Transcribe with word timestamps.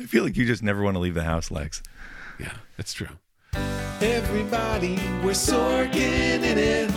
I 0.00 0.04
feel 0.04 0.24
like 0.24 0.36
you 0.36 0.46
just 0.46 0.62
never 0.62 0.82
want 0.82 0.94
to 0.94 0.98
leave 0.98 1.12
the 1.12 1.22
house, 1.22 1.50
Lex. 1.50 1.82
Yeah, 2.38 2.52
that's 2.78 2.94
true. 2.94 3.08
Everybody, 4.00 4.96
we're 5.22 5.32
Sorkin 5.32 6.42
in 6.42 6.56
it. 6.56 6.90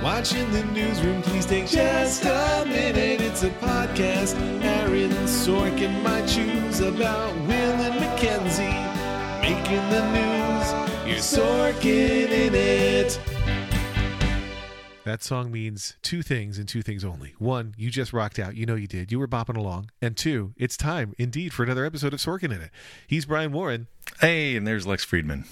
Watching 0.00 0.48
the 0.52 0.62
newsroom, 0.66 1.22
please 1.22 1.44
take 1.44 1.66
just 1.66 2.24
a 2.24 2.64
minute. 2.64 3.20
It's 3.20 3.42
a 3.42 3.50
podcast 3.50 4.40
Aaron 4.62 5.10
Sorkin 5.26 6.00
might 6.04 6.26
choose 6.28 6.78
about 6.78 7.34
Will 7.48 7.50
and 7.50 7.98
Mackenzie 7.98 8.62
making 9.42 9.88
the 9.90 10.04
news. 10.12 11.06
You're 11.08 11.18
Sorkin 11.18 12.30
in 12.30 12.54
it. 12.54 13.18
That 15.06 15.22
song 15.22 15.52
means 15.52 15.94
two 16.02 16.20
things 16.20 16.58
and 16.58 16.68
two 16.68 16.82
things 16.82 17.04
only. 17.04 17.36
One, 17.38 17.76
you 17.78 17.90
just 17.90 18.12
rocked 18.12 18.40
out. 18.40 18.56
You 18.56 18.66
know 18.66 18.74
you 18.74 18.88
did. 18.88 19.12
You 19.12 19.20
were 19.20 19.28
bopping 19.28 19.56
along. 19.56 19.92
And 20.02 20.16
two, 20.16 20.52
it's 20.56 20.76
time, 20.76 21.14
indeed, 21.16 21.52
for 21.52 21.62
another 21.62 21.84
episode 21.84 22.12
of 22.12 22.18
Sorkin 22.18 22.52
in 22.52 22.60
it. 22.60 22.70
He's 23.06 23.24
Brian 23.24 23.52
Warren. 23.52 23.86
Hey, 24.20 24.56
and 24.56 24.66
there's 24.66 24.84
Lex 24.84 25.04
Friedman. 25.04 25.44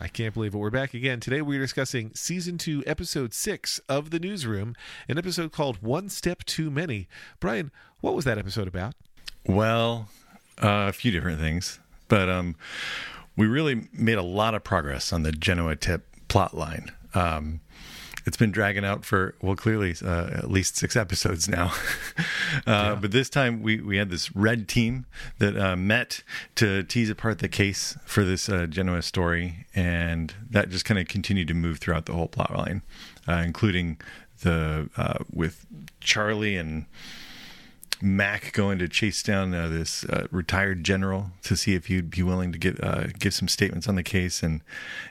I 0.00 0.08
can't 0.08 0.32
believe 0.32 0.54
it. 0.54 0.56
We're 0.56 0.70
back 0.70 0.94
again. 0.94 1.20
Today 1.20 1.42
we're 1.42 1.60
discussing 1.60 2.12
season 2.14 2.56
two, 2.56 2.82
episode 2.86 3.34
six 3.34 3.80
of 3.86 4.08
The 4.08 4.18
Newsroom, 4.18 4.74
an 5.10 5.18
episode 5.18 5.52
called 5.52 5.82
One 5.82 6.08
Step 6.08 6.42
Too 6.44 6.70
Many. 6.70 7.06
Brian, 7.38 7.72
what 8.00 8.14
was 8.14 8.24
that 8.24 8.38
episode 8.38 8.66
about? 8.66 8.94
Well, 9.44 10.08
uh, 10.62 10.86
a 10.88 10.92
few 10.94 11.12
different 11.12 11.38
things, 11.38 11.80
but 12.08 12.30
um, 12.30 12.56
we 13.36 13.46
really 13.46 13.88
made 13.92 14.16
a 14.16 14.22
lot 14.22 14.54
of 14.54 14.64
progress 14.64 15.12
on 15.12 15.22
the 15.22 15.32
Genoa 15.32 15.76
tip 15.76 16.06
plot 16.28 16.56
line. 16.56 16.92
Um, 17.12 17.60
it's 18.26 18.36
been 18.36 18.50
dragging 18.50 18.84
out 18.84 19.04
for 19.04 19.34
well 19.40 19.56
clearly 19.56 19.94
uh, 20.04 20.26
at 20.32 20.50
least 20.50 20.76
six 20.76 20.96
episodes 20.96 21.48
now. 21.48 21.72
Uh, 22.66 22.94
yeah. 22.94 22.98
but 23.00 23.10
this 23.10 23.28
time 23.28 23.60
we, 23.60 23.80
we 23.80 23.96
had 23.96 24.08
this 24.08 24.34
red 24.34 24.66
team 24.68 25.04
that 25.38 25.56
uh, 25.58 25.76
met 25.76 26.22
to 26.54 26.82
tease 26.84 27.10
apart 27.10 27.38
the 27.38 27.48
case 27.48 27.98
for 28.04 28.24
this 28.24 28.48
uh, 28.48 28.66
genoa 28.66 29.02
story. 29.02 29.66
And 29.74 30.32
that 30.50 30.70
just 30.70 30.84
kind 30.84 30.98
of 30.98 31.06
continued 31.06 31.48
to 31.48 31.54
move 31.54 31.78
throughout 31.78 32.06
the 32.06 32.12
whole 32.12 32.28
plot 32.28 32.56
line 32.56 32.82
uh, 33.28 33.42
including 33.44 33.98
the 34.42 34.88
uh, 34.96 35.18
with 35.32 35.66
charlie 36.00 36.56
and 36.56 36.86
Mac 38.02 38.52
going 38.52 38.78
to 38.78 38.88
chase 38.88 39.22
down 39.22 39.54
uh, 39.54 39.68
this 39.68 40.04
uh, 40.04 40.26
retired 40.30 40.84
general 40.84 41.30
to 41.44 41.56
see 41.56 41.74
if 41.74 41.86
he'd 41.86 42.10
be 42.10 42.22
willing 42.22 42.52
to 42.52 42.58
give 42.58 42.78
uh, 42.82 43.06
give 43.18 43.32
some 43.32 43.48
statements 43.48 43.88
on 43.88 43.94
the 43.94 44.02
case, 44.02 44.42
and 44.42 44.60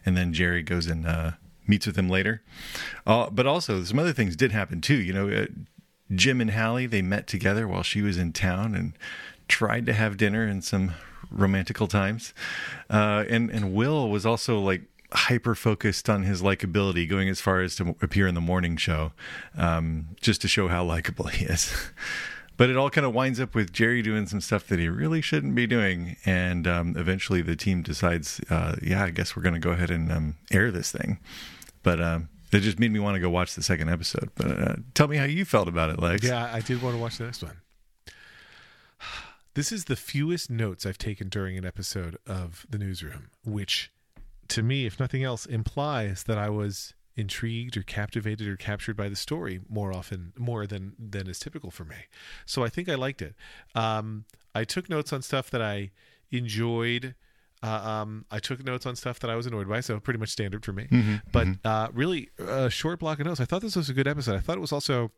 and 0.06 0.16
then 0.16 0.34
Jerry 0.34 0.62
goes 0.62 0.86
and 0.86 1.04
meets 1.68 1.86
with 1.86 1.98
him 1.98 2.10
later. 2.10 2.42
Uh, 3.06 3.30
but 3.30 3.46
also, 3.46 3.84
some 3.84 4.00
other 4.00 4.14
things 4.14 4.36
did 4.36 4.52
happen 4.52 4.82
too. 4.82 4.96
You 4.96 5.14
know, 5.14 5.30
uh, 5.30 5.46
Jim 6.14 6.42
and 6.42 6.52
Hallie 6.52 6.86
they 6.86 7.02
met 7.02 7.28
together 7.28 7.68
while 7.68 7.84
she 7.84 8.02
was 8.02 8.18
in 8.18 8.34
town 8.34 8.76
and 8.76 8.94
tried 9.48 9.86
to 9.86 9.94
have 9.94 10.18
dinner 10.18 10.44
and 10.44 10.64
some 10.64 10.94
romantical 11.32 11.88
times. 11.88 12.34
Uh, 12.90 13.26
and 13.30 13.50
and 13.50 13.74
Will 13.74 14.10
was 14.10 14.26
also 14.26 14.60
like 14.60 14.84
hyper 15.12 15.56
focused 15.56 16.10
on 16.10 16.24
his 16.24 16.42
likability, 16.42 17.08
going 17.10 17.30
as 17.30 17.42
far 17.42 17.62
as 17.62 17.76
to 17.76 17.96
appear 18.02 18.28
in 18.28 18.36
the 18.36 18.42
morning 18.42 18.78
show, 18.78 19.12
um, 19.58 20.08
just 20.22 20.42
to 20.42 20.48
show 20.48 20.68
how 20.68 20.84
likable 20.84 21.28
he 21.28 21.46
is. 21.46 21.74
but 22.58 22.70
it 22.70 22.78
all 22.78 22.90
kind 22.90 23.06
of 23.06 23.14
winds 23.14 23.40
up 23.40 23.56
with 23.56 23.74
Jerry 23.74 24.02
doing 24.02 24.28
some 24.28 24.42
stuff 24.42 24.68
that 24.68 24.80
he 24.80 24.90
really 24.90 25.22
shouldn't 25.22 25.56
be 25.56 25.68
doing, 25.68 26.18
and 26.26 26.68
um, 26.68 26.96
eventually 26.98 27.42
the 27.42 27.56
team 27.56 27.82
decides, 27.82 28.42
uh, 28.50 28.76
yeah, 28.82 29.04
I 29.04 29.10
guess 29.12 29.36
we're 29.36 29.44
going 29.44 29.56
to 29.56 29.60
go 29.60 29.72
ahead 29.72 29.92
and 29.92 30.12
um, 30.12 30.36
air 30.52 30.72
this 30.72 30.92
thing. 30.92 31.20
But 31.86 32.02
um, 32.02 32.30
it 32.52 32.62
just 32.62 32.80
made 32.80 32.92
me 32.92 33.00
want 33.00 33.16
to 33.16 33.20
go 33.22 33.30
watch 33.30 33.54
the 33.54 33.64
second 33.64 33.90
episode. 33.90 34.32
But 34.36 34.60
uh, 34.60 34.76
tell 34.96 35.08
me 35.08 35.18
how 35.18 35.24
you 35.26 35.46
felt 35.46 35.68
about 35.68 35.92
it, 35.92 36.02
Lex. 36.02 36.26
Yeah, 36.26 36.50
I 36.52 36.60
did 36.60 36.82
want 36.82 36.96
to 36.96 37.02
watch 37.02 37.18
the 37.18 37.26
next 37.26 37.42
one. 37.42 37.58
This 39.54 39.72
is 39.72 39.86
the 39.86 39.96
fewest 39.96 40.50
notes 40.50 40.86
I've 40.86 40.98
taken 40.98 41.30
during 41.30 41.58
an 41.58 41.64
episode 41.64 42.18
of 42.28 42.66
The 42.70 42.78
Newsroom, 42.78 43.30
which 43.46 43.90
to 44.50 44.62
me, 44.62 44.86
if 44.86 45.00
nothing 45.00 45.24
else, 45.24 45.46
implies 45.46 46.24
that 46.24 46.38
I 46.38 46.50
was 46.50 46.94
intrigued 47.16 47.78
or 47.78 47.84
captivated 47.84 48.50
or 48.50 48.58
captured 48.58 48.98
by 48.98 49.08
the 49.08 49.16
story 49.16 49.62
more 49.70 49.94
often 49.94 50.34
more 50.38 50.68
than 50.68 50.94
than 51.00 51.28
is 51.30 51.40
typical 51.40 51.72
for 51.72 51.86
me 51.86 51.96
so 52.46 52.62
i 52.62 52.68
think 52.68 52.90
i 52.90 52.96
liked 52.96 53.22
it 53.22 53.34
um, 53.74 54.26
i 54.54 54.66
took 54.66 54.90
notes 54.90 55.14
on 55.14 55.22
stuff 55.22 55.50
that 55.50 55.62
i 55.62 55.90
enjoyed 56.30 57.16
uh, 57.64 57.68
um, 57.68 58.26
I 58.30 58.40
took 58.40 58.64
notes 58.64 58.86
on 58.86 58.96
stuff 58.96 59.20
that 59.20 59.30
I 59.30 59.36
was 59.36 59.46
annoyed 59.46 59.68
by, 59.68 59.80
so 59.80 60.00
pretty 60.00 60.20
much 60.20 60.30
standard 60.30 60.66
for 60.66 60.74
me. 60.74 60.88
Mm-hmm, 60.92 61.16
but 61.32 61.48
mm-hmm. 61.48 61.68
Uh, 61.68 61.88
really, 61.94 62.30
a 62.38 62.70
short 62.70 63.00
block 63.00 63.20
of 63.20 63.26
notes. 63.26 63.40
I 63.40 63.46
thought 63.46 63.62
this 63.62 63.76
was 63.76 63.90
a 63.90 63.94
good 63.94 64.08
episode. 64.08 64.36
I 64.36 64.40
thought 64.40 64.58
it 64.58 64.62
was 64.62 64.72
also 64.72 65.12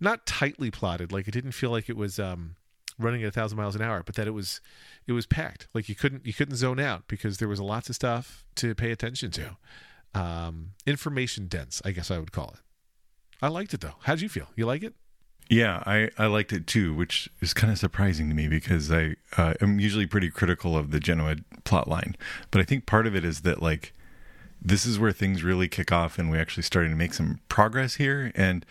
not 0.00 0.26
tightly 0.26 0.70
plotted. 0.70 1.12
Like 1.12 1.28
it 1.28 1.32
didn't 1.32 1.52
feel 1.52 1.70
like 1.70 1.88
it 1.88 1.96
was 1.96 2.18
um, 2.18 2.56
running 2.98 3.22
at 3.22 3.28
a 3.28 3.32
thousand 3.32 3.58
miles 3.58 3.74
an 3.76 3.82
hour, 3.82 4.02
but 4.02 4.14
that 4.16 4.26
it 4.26 4.32
was 4.32 4.60
it 5.06 5.12
was 5.12 5.26
packed. 5.26 5.68
Like 5.74 5.88
you 5.88 5.94
couldn't 5.94 6.26
you 6.26 6.32
couldn't 6.32 6.56
zone 6.56 6.80
out 6.80 7.04
because 7.08 7.38
there 7.38 7.48
was 7.48 7.60
lots 7.60 7.88
of 7.88 7.94
stuff 7.94 8.44
to 8.56 8.74
pay 8.74 8.90
attention 8.90 9.30
to. 9.32 9.56
Um, 10.14 10.70
information 10.86 11.48
dense, 11.48 11.82
I 11.84 11.90
guess 11.90 12.10
I 12.10 12.18
would 12.18 12.32
call 12.32 12.50
it. 12.54 12.60
I 13.42 13.48
liked 13.48 13.74
it 13.74 13.80
though. 13.80 13.96
How'd 14.02 14.20
you 14.20 14.28
feel? 14.28 14.46
You 14.56 14.66
like 14.66 14.82
it? 14.82 14.94
Yeah, 15.48 15.82
I, 15.86 16.10
I 16.18 16.26
liked 16.26 16.52
it 16.52 16.66
too, 16.66 16.94
which 16.94 17.28
is 17.40 17.52
kind 17.52 17.72
of 17.72 17.78
surprising 17.78 18.28
to 18.28 18.34
me 18.34 18.48
because 18.48 18.90
I 18.90 19.16
uh, 19.36 19.54
am 19.60 19.78
usually 19.78 20.06
pretty 20.06 20.30
critical 20.30 20.76
of 20.76 20.90
the 20.90 21.00
Genoa 21.00 21.36
plot 21.64 21.86
line. 21.86 22.16
But 22.50 22.60
I 22.60 22.64
think 22.64 22.86
part 22.86 23.06
of 23.06 23.14
it 23.14 23.24
is 23.24 23.42
that 23.42 23.60
like 23.60 23.92
this 24.60 24.86
is 24.86 24.98
where 24.98 25.12
things 25.12 25.42
really 25.42 25.68
kick 25.68 25.92
off 25.92 26.18
and 26.18 26.30
we're 26.30 26.40
actually 26.40 26.62
starting 26.62 26.90
to 26.90 26.96
make 26.96 27.12
some 27.12 27.40
progress 27.48 27.96
here. 27.96 28.32
And 28.34 28.64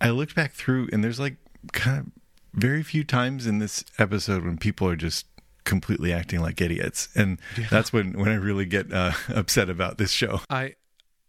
I 0.00 0.10
looked 0.10 0.34
back 0.34 0.52
through 0.52 0.88
and 0.92 1.02
there's 1.02 1.18
like 1.18 1.36
kind 1.72 1.98
of 1.98 2.06
very 2.52 2.82
few 2.82 3.04
times 3.04 3.46
in 3.46 3.58
this 3.58 3.84
episode 3.98 4.44
when 4.44 4.58
people 4.58 4.86
are 4.86 4.96
just 4.96 5.26
completely 5.64 6.12
acting 6.12 6.40
like 6.40 6.60
idiots 6.60 7.08
and 7.14 7.38
yeah. 7.56 7.66
that's 7.70 7.92
when 7.92 8.18
when 8.18 8.28
i 8.28 8.34
really 8.34 8.66
get 8.66 8.92
uh, 8.92 9.12
upset 9.28 9.70
about 9.70 9.96
this 9.96 10.10
show 10.10 10.40
i 10.50 10.74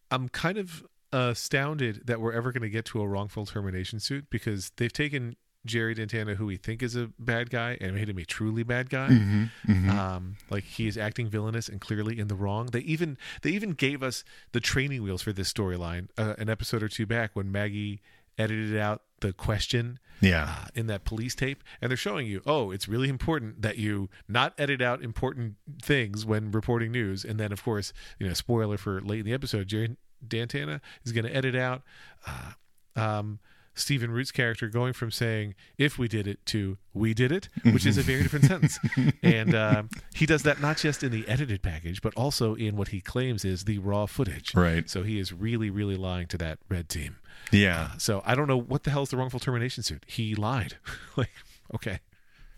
i'm 0.10 0.28
kind 0.28 0.58
of 0.58 0.84
astounded 1.13 2.07
that 2.07 2.19
we're 2.19 2.34
ever 2.34 2.51
going 2.51 2.63
to 2.63 2.69
get 2.69 2.85
to 2.85 3.01
a 3.01 3.07
wrongful 3.07 3.46
termination 3.46 4.00
suit 4.00 4.29
because 4.29 4.72
they've 4.78 4.91
taken 4.91 5.35
Jerry 5.66 5.96
Dantana, 5.96 6.35
who 6.35 6.46
we 6.46 6.57
think 6.57 6.84
is 6.84 6.96
a 6.96 7.09
bad 7.18 7.50
guy, 7.50 7.78
and 7.79 7.96
made 7.96 8.09
him 8.09 8.18
a 8.18 8.25
truly 8.25 8.63
bad 8.63 8.90
guy. 8.90 9.09
Mm-hmm, 9.09 9.72
mm-hmm. 9.72 9.90
Um, 9.90 10.35
like 10.50 10.66
he 10.66 10.88
is 10.88 10.97
acting 10.97 11.29
villainous 11.29 11.69
and 11.69 11.79
clearly 11.79 12.19
in 12.19 12.28
the 12.28 12.35
wrong. 12.35 12.68
They 12.68 12.81
even 12.81 13.18
they 13.44 13.52
even 13.52 13.72
gave 13.72 14.03
us 14.03 14.23
the 14.52 14.59
training 14.59 15.03
wheels 15.03 15.22
for 15.22 15.31
this 15.31 15.52
storyline 15.52 16.09
uh, 16.18 16.35
an 16.38 16.50
episode 16.50 16.84
or 16.84 16.90
two 16.90 17.06
back 17.06 17.31
when 17.34 17.52
Maggie 17.52 18.02
edited 18.38 18.78
out 18.78 19.03
the 19.19 19.31
question 19.31 20.00
yeah 20.22 20.56
uh, 20.57 20.68
in 20.75 20.88
that 20.88 21.06
police 21.06 21.35
tape 21.35 21.63
and 21.81 21.90
they're 21.90 21.97
showing 21.97 22.28
you 22.28 22.41
oh 22.46 22.72
it's 22.72 22.88
really 22.88 23.07
important 23.07 23.62
that 23.62 23.78
you 23.78 24.09
not 24.28 24.53
edit 24.57 24.81
out 24.81 25.02
important 25.02 25.56
things 25.81 26.25
when 26.25 26.52
reporting 26.52 26.91
news 26.91 27.23
and 27.23 27.40
then 27.40 27.52
of 27.52 27.63
course 27.63 27.94
you 28.19 28.28
know 28.28 28.34
spoiler 28.34 28.78
for 28.78 29.00
late 29.02 29.19
in 29.19 29.25
the 29.25 29.34
episode 29.34 29.68
jerry 29.68 29.96
dantana 30.28 30.81
is 31.03 31.11
going 31.11 31.25
to 31.25 31.35
edit 31.35 31.56
out 31.56 31.81
uh, 32.25 32.51
um, 32.95 33.39
Stephen 33.75 34.11
Root's 34.11 34.31
character 34.31 34.67
going 34.67 34.94
from 34.94 35.11
saying 35.11 35.56
"if 35.78 35.97
we 35.97 36.07
did 36.07 36.28
it" 36.28 36.45
to 36.47 36.78
"we 36.94 37.13
did 37.13 37.31
it," 37.31 37.50
which 37.66 37.85
is 37.85 37.97
a 37.97 38.01
very 38.01 38.22
different 38.22 38.45
sentence. 38.45 38.79
And 39.23 39.56
uh, 39.56 39.84
he 40.13 40.25
does 40.25 40.44
that 40.44 40.61
not 40.61 40.78
just 40.78 41.01
in 41.01 41.11
the 41.11 41.28
edited 41.28 41.61
package, 41.61 42.01
but 42.01 42.13
also 42.16 42.56
in 42.56 42.75
what 42.75 42.89
he 42.89 43.00
claims 43.00 43.45
is 43.45 43.63
the 43.63 43.79
raw 43.79 44.06
footage. 44.06 44.53
Right. 44.53 44.89
So 44.89 45.03
he 45.03 45.17
is 45.17 45.31
really, 45.31 45.69
really 45.69 45.95
lying 45.95 46.28
to 46.28 46.38
that 46.40 46.59
red 46.69 46.90
team. 46.90 47.17
Yeah. 47.51 47.90
Uh, 47.94 47.97
so 47.97 48.22
I 48.25 48.35
don't 48.35 48.47
know 48.47 48.59
what 48.59 48.84
the 48.84 48.91
hell 48.91 49.03
is 49.03 49.09
the 49.09 49.17
wrongful 49.17 49.40
termination 49.40 49.81
suit. 49.84 50.03
He 50.07 50.35
lied. 50.35 50.75
like, 51.16 51.31
okay. 51.73 52.00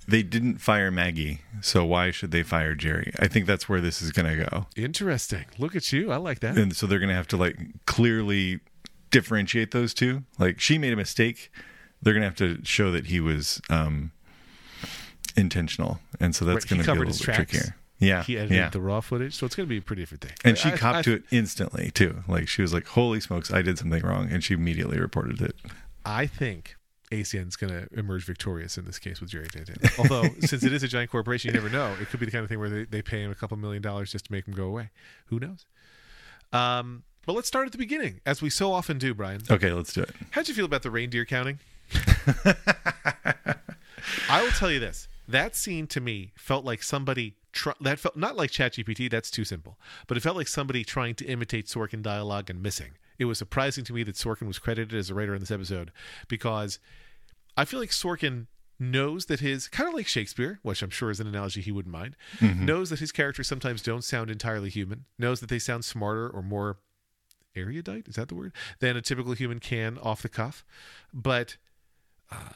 They 0.08 0.22
didn't 0.22 0.60
fire 0.60 0.92
Maggie, 0.92 1.42
so 1.62 1.84
why 1.84 2.12
should 2.12 2.32
they 2.32 2.44
fire 2.44 2.76
Jerry? 2.76 3.12
I 3.18 3.28
think 3.28 3.48
that's 3.48 3.68
where 3.68 3.82
this 3.82 4.02
is 4.02 4.12
going 4.12 4.38
to 4.38 4.46
go. 4.46 4.68
Interesting. 4.76 5.46
Look 5.58 5.76
at 5.76 5.92
you. 5.92 6.12
I 6.12 6.18
like 6.18 6.42
that. 6.42 6.58
And 6.58 6.76
so 6.76 6.86
they're 6.86 7.00
going 7.00 7.10
to 7.10 7.16
have 7.16 7.28
to 7.30 7.38
like 7.38 7.58
clearly 7.88 8.60
differentiate 9.10 9.72
those 9.72 9.94
two. 9.94 10.24
Like 10.38 10.60
she 10.60 10.78
made 10.78 10.94
a 10.94 10.96
mistake, 10.96 11.52
they're 12.02 12.14
going 12.14 12.22
to 12.22 12.28
have 12.28 12.36
to 12.36 12.64
show 12.64 12.92
that 12.92 13.08
he 13.08 13.20
was 13.20 13.62
um, 13.70 14.12
intentional, 15.36 16.00
and 16.20 16.36
so 16.36 16.46
that's 16.46 16.66
right, 16.66 16.70
going 16.70 16.84
to 16.84 16.86
be 16.86 16.98
a 16.98 17.00
little 17.00 17.14
bit 17.14 17.22
tracks. 17.22 17.52
trickier. 17.52 17.76
Yeah, 17.98 18.24
he 18.24 18.38
edited 18.38 18.58
yeah. 18.58 18.70
the 18.70 18.82
raw 18.82 19.00
footage, 19.00 19.36
so 19.36 19.46
it's 19.46 19.56
going 19.56 19.68
to 19.68 19.70
be 19.70 19.78
a 19.78 19.82
pretty 19.82 20.02
different 20.02 20.22
thing. 20.22 20.34
And 20.44 20.58
she 20.58 20.70
I, 20.70 20.78
copped 20.78 20.98
I, 21.00 21.02
to 21.04 21.14
it 21.14 21.24
instantly 21.32 21.92
too. 21.92 22.24
Like 22.28 22.48
she 22.48 22.62
was 22.62 22.74
like, 22.74 22.88
"Holy 22.88 23.20
smokes, 23.22 23.52
I 23.52 23.62
did 23.62 23.78
something 23.78 24.04
wrong," 24.04 24.30
and 24.30 24.44
she 24.44 24.54
immediately 24.54 25.00
reported 25.00 25.42
it. 25.42 25.56
I 26.06 26.28
think 26.28 26.76
ACN's 27.16 27.56
going 27.56 27.74
to 27.74 27.88
emerge 27.98 28.26
victorious 28.26 28.78
in 28.78 28.86
this 28.86 29.00
case 29.00 29.22
with 29.22 29.30
Jerry 29.30 29.48
Dantana. 29.48 30.00
Although, 30.00 30.30
since 30.42 30.64
it 30.64 30.74
is 30.74 30.84
a 30.84 30.88
giant 30.88 31.12
corporation, 31.12 31.50
you 31.50 31.54
never 31.54 31.70
know. 31.70 31.94
It 32.02 32.10
could 32.10 32.20
be 32.20 32.26
the 32.26 32.32
kind 32.32 32.44
of 32.44 32.50
thing 32.50 32.60
where 32.60 32.70
they, 32.70 32.86
they 32.86 33.02
pay 33.02 33.22
him 33.22 33.32
a 33.32 33.36
couple 33.36 33.58
million 33.58 33.82
dollars 33.82 34.12
just 34.12 34.26
to 34.26 34.32
make 34.32 34.48
him 34.48 34.54
go 34.54 34.66
away. 34.66 34.90
Who 35.28 35.40
knows? 35.40 35.66
Um, 36.54 37.04
but 37.26 37.34
let's 37.34 37.48
start 37.48 37.66
at 37.66 37.72
the 37.72 37.78
beginning, 37.78 38.22
as 38.26 38.42
we 38.42 38.50
so 38.50 38.72
often 38.72 38.98
do, 38.98 39.14
Brian. 39.14 39.42
Okay, 39.50 39.72
let's 39.72 39.94
do 39.94 40.02
it. 40.02 40.12
How'd 40.32 40.48
you 40.48 40.54
feel 40.54 40.66
about 40.66 40.84
the 40.84 40.92
reindeer 40.92 41.26
counting? 41.26 41.60
I 44.30 44.42
will 44.42 44.52
tell 44.52 44.72
you 44.72 44.80
this. 44.80 45.08
That 45.28 45.56
scene 45.56 45.88
to 45.88 46.00
me 46.00 46.34
felt 46.36 46.66
like 46.66 46.84
somebody 46.84 47.36
tr- 47.52 47.72
that 47.82 48.00
felt 48.00 48.16
not 48.16 48.36
like 48.36 48.52
ChatGPT. 48.52 49.10
That's 49.10 49.32
too 49.32 49.44
simple. 49.44 49.80
But 50.08 50.18
it 50.18 50.20
felt 50.20 50.38
like 50.38 50.48
somebody 50.48 50.84
trying 50.84 51.16
to 51.16 51.26
imitate 51.26 51.66
Sorkin 51.66 52.04
dialogue 52.04 52.50
and 52.50 52.62
missing. 52.62 52.92
It 53.18 53.26
was 53.26 53.38
surprising 53.38 53.84
to 53.86 53.94
me 53.94 54.04
that 54.04 54.16
Sorkin 54.16 54.48
was 54.48 54.60
credited 54.60 54.98
as 54.98 55.10
a 55.10 55.16
writer 55.16 55.34
in 55.34 55.40
this 55.40 55.52
episode 55.52 55.92
because 56.28 56.80
I 57.58 57.66
feel 57.66 57.80
like 57.80 57.90
Sorkin 57.92 58.48
knows 58.80 59.28
that 59.28 59.40
his 59.40 59.68
kind 59.70 59.88
of 59.88 59.94
like 59.96 60.08
Shakespeare, 60.08 60.60
which 60.62 60.82
I'm 60.82 60.90
sure 60.90 61.10
is 61.10 61.20
an 61.22 61.28
analogy 61.28 61.62
he 61.62 61.72
wouldn't 61.72 61.94
mind, 61.94 62.16
knows 62.42 62.90
that 62.90 63.00
his 63.00 63.12
characters 63.14 63.48
sometimes 63.48 63.82
don't 63.82 64.04
sound 64.04 64.30
entirely 64.30 64.70
human, 64.70 65.06
knows 65.18 65.40
that 65.40 65.50
they 65.50 65.60
sound 65.60 65.86
smarter 65.86 66.28
or 66.30 66.42
more 66.42 66.78
erudite, 67.56 68.08
is 68.08 68.16
that 68.16 68.28
the 68.28 68.36
word, 68.36 68.52
than 68.80 68.98
a 68.98 69.02
typical 69.02 69.32
human 69.34 69.60
can 69.60 69.98
off 70.00 70.22
the 70.22 70.28
cuff. 70.30 70.66
But 71.14 71.56
uh, 72.30 72.50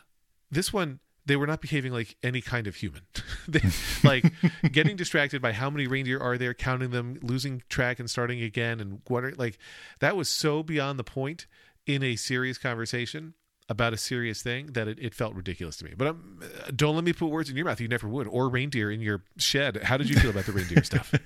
this 0.51 0.73
one, 0.73 0.99
they 1.25 1.37
were 1.37 1.47
not 1.47 1.61
behaving 1.61 1.93
like 1.93 2.17
any 2.21 2.41
kind 2.41 2.67
of 2.67 2.75
human. 2.75 3.03
They- 3.47 3.61
like 4.03 4.31
getting 4.71 4.95
distracted 4.95 5.41
by 5.41 5.53
how 5.53 5.69
many 5.71 5.87
reindeer 5.87 6.19
are 6.19 6.37
there, 6.37 6.53
counting 6.53 6.91
them, 6.91 7.17
losing 7.23 7.63
track 7.67 7.99
and 7.99 8.07
starting 8.09 8.43
again, 8.43 8.79
and 8.79 9.01
what 9.07 9.23
are 9.23 9.33
like 9.35 9.57
that 10.01 10.15
was 10.15 10.29
so 10.29 10.61
beyond 10.61 10.99
the 10.99 11.03
point 11.03 11.47
in 11.87 12.03
a 12.03 12.15
serious 12.15 12.59
conversation 12.59 13.33
about 13.69 13.93
a 13.93 13.97
serious 13.97 14.41
thing 14.41 14.67
that 14.73 14.87
it, 14.87 14.97
it 14.99 15.13
felt 15.13 15.35
ridiculous 15.35 15.77
to 15.77 15.85
me. 15.85 15.93
But 15.95 16.07
um, 16.07 16.41
don't 16.75 16.95
let 16.95 17.03
me 17.03 17.13
put 17.13 17.27
words 17.27 17.49
in 17.49 17.55
your 17.55 17.65
mouth. 17.65 17.79
You 17.79 17.87
never 17.87 18.07
would. 18.07 18.27
Or 18.27 18.49
reindeer 18.49 18.91
in 18.91 18.99
your 18.99 19.23
shed. 19.37 19.83
How 19.83 19.95
did 19.95 20.09
you 20.09 20.17
feel 20.17 20.31
about 20.31 20.45
the 20.45 20.51
reindeer 20.51 20.83
stuff? 20.83 21.13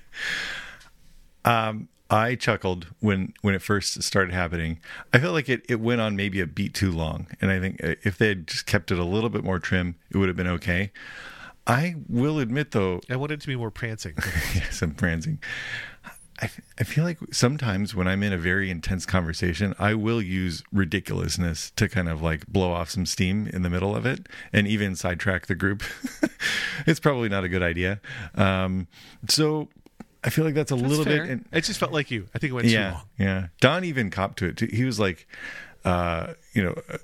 Um, 1.46 1.88
I 2.08 2.36
chuckled 2.36 2.86
when 3.00 3.34
when 3.42 3.54
it 3.54 3.60
first 3.60 4.02
started 4.02 4.32
happening. 4.32 4.80
I 5.12 5.18
felt 5.18 5.34
like 5.34 5.48
it, 5.48 5.64
it 5.68 5.80
went 5.80 6.00
on 6.00 6.16
maybe 6.16 6.40
a 6.40 6.46
beat 6.46 6.72
too 6.72 6.90
long, 6.90 7.26
and 7.40 7.50
I 7.50 7.60
think 7.60 7.82
uh, 7.84 7.96
if 8.02 8.16
they 8.16 8.28
had 8.28 8.46
just 8.46 8.66
kept 8.66 8.90
it 8.90 8.98
a 8.98 9.04
little 9.04 9.30
bit 9.30 9.44
more 9.44 9.58
trim, 9.58 9.96
it 10.10 10.16
would 10.16 10.28
have 10.28 10.36
been 10.36 10.48
okay. 10.48 10.90
I 11.66 11.96
will 12.08 12.38
admit, 12.38 12.72
though, 12.72 13.00
I 13.08 13.16
wanted 13.16 13.40
to 13.40 13.46
be 13.46 13.56
more 13.56 13.70
prancing. 13.70 14.14
yes, 14.54 14.82
I'm 14.82 14.94
prancing. 14.94 15.38
I, 16.44 16.50
I 16.78 16.84
feel 16.84 17.04
like 17.04 17.18
sometimes 17.30 17.94
when 17.94 18.06
I'm 18.06 18.22
in 18.22 18.32
a 18.32 18.36
very 18.36 18.70
intense 18.70 19.06
conversation, 19.06 19.74
I 19.78 19.94
will 19.94 20.20
use 20.20 20.62
ridiculousness 20.72 21.70
to 21.76 21.88
kind 21.88 22.06
of 22.06 22.20
like 22.20 22.46
blow 22.46 22.70
off 22.70 22.90
some 22.90 23.06
steam 23.06 23.46
in 23.46 23.62
the 23.62 23.70
middle 23.70 23.96
of 23.96 24.04
it 24.04 24.28
and 24.52 24.68
even 24.68 24.94
sidetrack 24.94 25.46
the 25.46 25.54
group. 25.54 25.82
it's 26.86 27.00
probably 27.00 27.30
not 27.30 27.44
a 27.44 27.48
good 27.48 27.62
idea. 27.62 27.98
Um, 28.34 28.88
so 29.26 29.70
I 30.22 30.28
feel 30.28 30.44
like 30.44 30.52
that's 30.52 30.70
a 30.70 30.76
little 30.76 31.04
Fair. 31.04 31.22
bit. 31.22 31.30
And, 31.30 31.48
it 31.50 31.62
just 31.64 31.80
felt 31.80 31.92
like 31.92 32.10
you. 32.10 32.28
I 32.34 32.38
think 32.38 32.50
it 32.50 32.54
went 32.54 32.66
too 32.66 32.74
yeah, 32.74 32.92
long. 32.92 33.02
yeah. 33.18 33.46
Don 33.60 33.84
even 33.84 34.10
copped 34.10 34.38
to 34.40 34.46
it. 34.46 34.58
Too. 34.58 34.68
He 34.70 34.84
was 34.84 35.00
like, 35.00 35.26
uh, 35.86 36.34
you 36.52 36.62
know, 36.62 36.74
uh, 36.90 36.98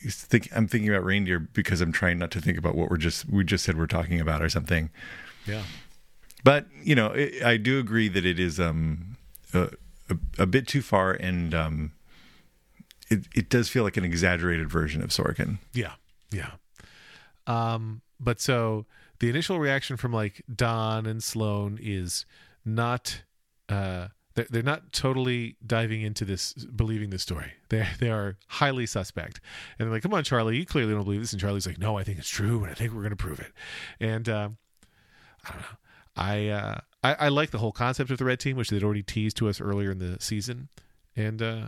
he's 0.00 0.14
think, 0.14 0.48
I'm 0.54 0.68
thinking 0.68 0.88
about 0.88 1.04
reindeer 1.04 1.40
because 1.40 1.80
I'm 1.80 1.90
trying 1.90 2.20
not 2.20 2.30
to 2.32 2.40
think 2.40 2.56
about 2.56 2.76
what 2.76 2.88
we're 2.88 2.98
just 2.98 3.28
we 3.28 3.42
just 3.42 3.64
said 3.64 3.76
we're 3.76 3.88
talking 3.88 4.20
about 4.20 4.42
or 4.42 4.48
something. 4.48 4.90
Yeah. 5.44 5.64
But 6.44 6.66
you 6.82 6.94
know, 6.94 7.08
it, 7.08 7.42
I 7.42 7.56
do 7.56 7.78
agree 7.78 8.08
that 8.08 8.24
it 8.24 8.38
is 8.38 8.60
um, 8.60 9.16
a, 9.52 9.70
a, 10.08 10.16
a 10.40 10.46
bit 10.46 10.66
too 10.66 10.82
far, 10.82 11.12
and 11.12 11.54
um, 11.54 11.92
it 13.08 13.26
it 13.34 13.48
does 13.48 13.68
feel 13.68 13.84
like 13.84 13.96
an 13.96 14.04
exaggerated 14.04 14.70
version 14.70 15.02
of 15.02 15.10
Sorkin. 15.10 15.58
Yeah. 15.72 15.92
Yeah. 16.30 16.52
Um, 17.46 18.02
but 18.18 18.40
so 18.40 18.86
the 19.18 19.28
initial 19.28 19.58
reaction 19.58 19.96
from 19.96 20.12
like 20.12 20.42
Don 20.52 21.06
and 21.06 21.22
Sloan 21.22 21.78
is 21.80 22.26
not 22.64 23.22
uh 23.68 24.08
they're, 24.34 24.62
not 24.62 24.92
totally 24.92 25.56
diving 25.66 26.02
into 26.02 26.24
this 26.24 26.52
believing 26.52 27.10
this 27.10 27.22
story 27.22 27.52
they 27.70 27.86
they 28.00 28.10
are 28.10 28.36
highly 28.48 28.84
suspect 28.84 29.40
and 29.78 29.86
they're 29.86 29.94
like 29.94 30.02
come 30.02 30.12
on 30.12 30.22
charlie 30.22 30.58
you 30.58 30.66
clearly 30.66 30.92
don't 30.92 31.04
believe 31.04 31.20
this 31.20 31.32
and 31.32 31.40
charlie's 31.40 31.66
like 31.66 31.78
no 31.78 31.96
i 31.96 32.04
think 32.04 32.18
it's 32.18 32.28
true 32.28 32.62
and 32.62 32.70
i 32.70 32.74
think 32.74 32.92
we're 32.92 33.00
going 33.00 33.10
to 33.10 33.16
prove 33.16 33.40
it 33.40 33.52
and 33.98 34.28
uh, 34.28 34.48
i 35.46 35.52
don't 35.52 35.60
know 35.60 35.78
I, 36.16 36.48
uh, 36.48 36.80
I 37.02 37.14
i 37.14 37.28
like 37.28 37.50
the 37.50 37.58
whole 37.58 37.72
concept 37.72 38.10
of 38.10 38.18
the 38.18 38.24
red 38.24 38.40
team 38.40 38.56
which 38.56 38.70
they'd 38.70 38.82
already 38.84 39.02
teased 39.02 39.36
to 39.38 39.48
us 39.48 39.60
earlier 39.60 39.90
in 39.90 39.98
the 39.98 40.16
season 40.20 40.68
and 41.14 41.42
uh 41.42 41.66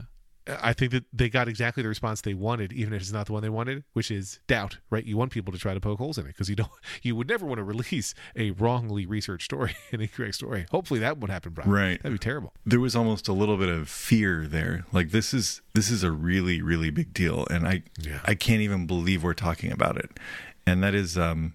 I 0.49 0.73
think 0.73 0.93
that 0.93 1.05
they 1.13 1.29
got 1.29 1.49
exactly 1.49 1.83
the 1.83 1.89
response 1.89 2.23
they 2.23 2.35
wanted, 2.35 2.73
even 2.73 2.95
if 2.95 3.03
it's 3.03 3.13
not 3.13 3.27
the 3.27 3.33
one 3.33 3.43
they 3.43 3.49
wanted, 3.49 3.85
which 3.93 4.11
is 4.11 4.41
doubt. 4.47 4.79
Right? 4.91 5.05
You 5.05 5.17
want 5.17 5.31
people 5.31 5.53
to 5.53 5.59
try 5.59 5.75
to 5.75 5.81
poke 5.81 5.99
holes 5.99 6.17
in 6.19 6.25
it 6.25 6.29
because 6.29 6.49
you 6.49 6.57
don't. 6.57 6.71
You 7.03 7.15
would 7.17 7.29
never 7.29 7.47
want 7.47 7.59
to 7.59 7.65
release 7.65 8.15
a 8.35 8.51
wrongly 8.53 9.07
researched 9.07 9.45
story, 9.45 9.77
an 9.93 10.01
incorrect 10.01 10.35
story. 10.35 10.67
Hopefully, 10.71 11.01
that 11.01 11.19
would 11.19 11.31
happen, 11.31 11.53
Brian. 11.53 11.71
Right. 11.71 12.03
That'd 12.03 12.19
be 12.19 12.23
terrible. 12.23 12.53
There 12.67 12.81
was 12.81 12.97
almost 12.97 13.29
a 13.29 13.33
little 13.33 13.57
bit 13.57 13.69
of 13.69 13.89
fear 13.89 14.47
there. 14.47 14.85
Like 14.93 15.11
this 15.11 15.33
is 15.33 15.61
this 15.75 15.91
is 15.91 16.03
a 16.03 16.11
really 16.11 16.63
really 16.63 16.91
big 16.91 17.13
deal, 17.13 17.47
and 17.51 17.69
I 17.69 17.83
Yeah. 17.99 18.21
I 18.25 18.35
can't 18.35 18.63
even 18.63 18.87
believe 18.87 19.23
we're 19.23 19.35
talking 19.35 19.71
about 19.71 19.97
it. 19.97 20.19
And 20.67 20.83
that 20.83 20.95
is 20.95 21.17
um, 21.17 21.55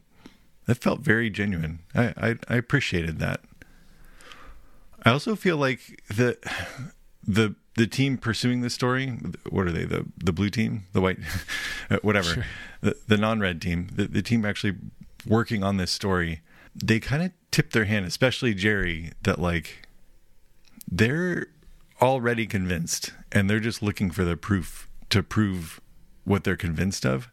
that 0.65 0.75
felt 0.75 1.01
very 1.01 1.29
genuine. 1.29 1.79
I 1.93 2.13
I, 2.17 2.35
I 2.49 2.55
appreciated 2.55 3.19
that. 3.19 3.41
I 5.05 5.11
also 5.11 5.35
feel 5.35 5.57
like 5.57 6.01
the 6.07 6.37
the 7.25 7.55
the 7.75 7.87
team 7.87 8.17
pursuing 8.17 8.61
this 8.61 8.73
story 8.73 9.17
what 9.49 9.65
are 9.67 9.71
they 9.71 9.83
the 9.85 10.05
the 10.17 10.31
blue 10.31 10.49
team 10.49 10.85
the 10.93 11.01
white 11.01 11.17
whatever 12.01 12.33
Sure. 12.35 12.45
the, 12.81 12.95
the 13.07 13.17
non-red 13.17 13.61
team 13.61 13.87
the, 13.95 14.05
the 14.07 14.21
team 14.21 14.45
actually 14.45 14.75
working 15.25 15.63
on 15.63 15.77
this 15.77 15.89
story 15.91 16.41
they 16.75 16.99
kind 16.99 17.23
of 17.23 17.31
tipped 17.51 17.73
their 17.73 17.85
hand 17.85 18.05
especially 18.05 18.53
jerry 18.53 19.11
that 19.23 19.39
like 19.39 19.87
they're 20.87 21.47
already 22.01 22.45
convinced 22.45 23.11
and 23.31 23.49
they're 23.49 23.59
just 23.59 23.81
looking 23.81 24.11
for 24.11 24.23
the 24.23 24.37
proof 24.37 24.87
to 25.09 25.23
prove 25.23 25.81
what 26.25 26.43
they're 26.43 26.55
convinced 26.57 27.05
of 27.05 27.29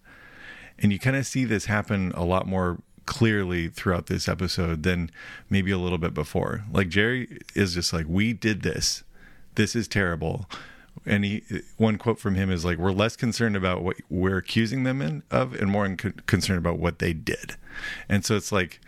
and 0.79 0.93
you 0.93 0.99
kind 0.99 1.17
of 1.17 1.27
see 1.27 1.45
this 1.45 1.67
happen 1.67 2.13
a 2.15 2.25
lot 2.25 2.47
more 2.47 2.79
clearly 3.11 3.67
throughout 3.67 4.07
this 4.07 4.29
episode 4.29 4.85
than 4.85 5.11
maybe 5.51 5.73
a 5.73 5.79
little 5.79 5.99
bit 5.99 6.15
before. 6.15 6.63
Like 6.73 6.89
jerry 6.89 7.41
is 7.57 7.75
just 7.75 7.93
like 7.93 8.07
we 8.09 8.33
did 8.33 8.63
this. 8.63 9.03
This 9.57 9.75
is 9.75 9.89
terrible. 9.89 10.49
And 11.05 11.25
he 11.25 11.43
one 11.77 11.99
quote 11.99 12.21
from 12.21 12.37
him 12.37 12.53
is 12.53 12.65
like 12.65 12.79
we're 12.79 12.93
less 12.93 13.17
concerned 13.17 13.57
about 13.57 13.83
what 13.83 13.97
we're 14.09 14.37
accusing 14.37 14.85
them 14.85 15.03
in, 15.03 15.25
of 15.29 15.55
and 15.55 15.69
more 15.73 15.89
concerned 16.27 16.61
about 16.61 16.79
what 16.79 17.01
they 17.01 17.13
did. 17.13 17.57
And 18.09 18.25
so 18.25 18.37
it's 18.37 18.53
like 18.53 18.81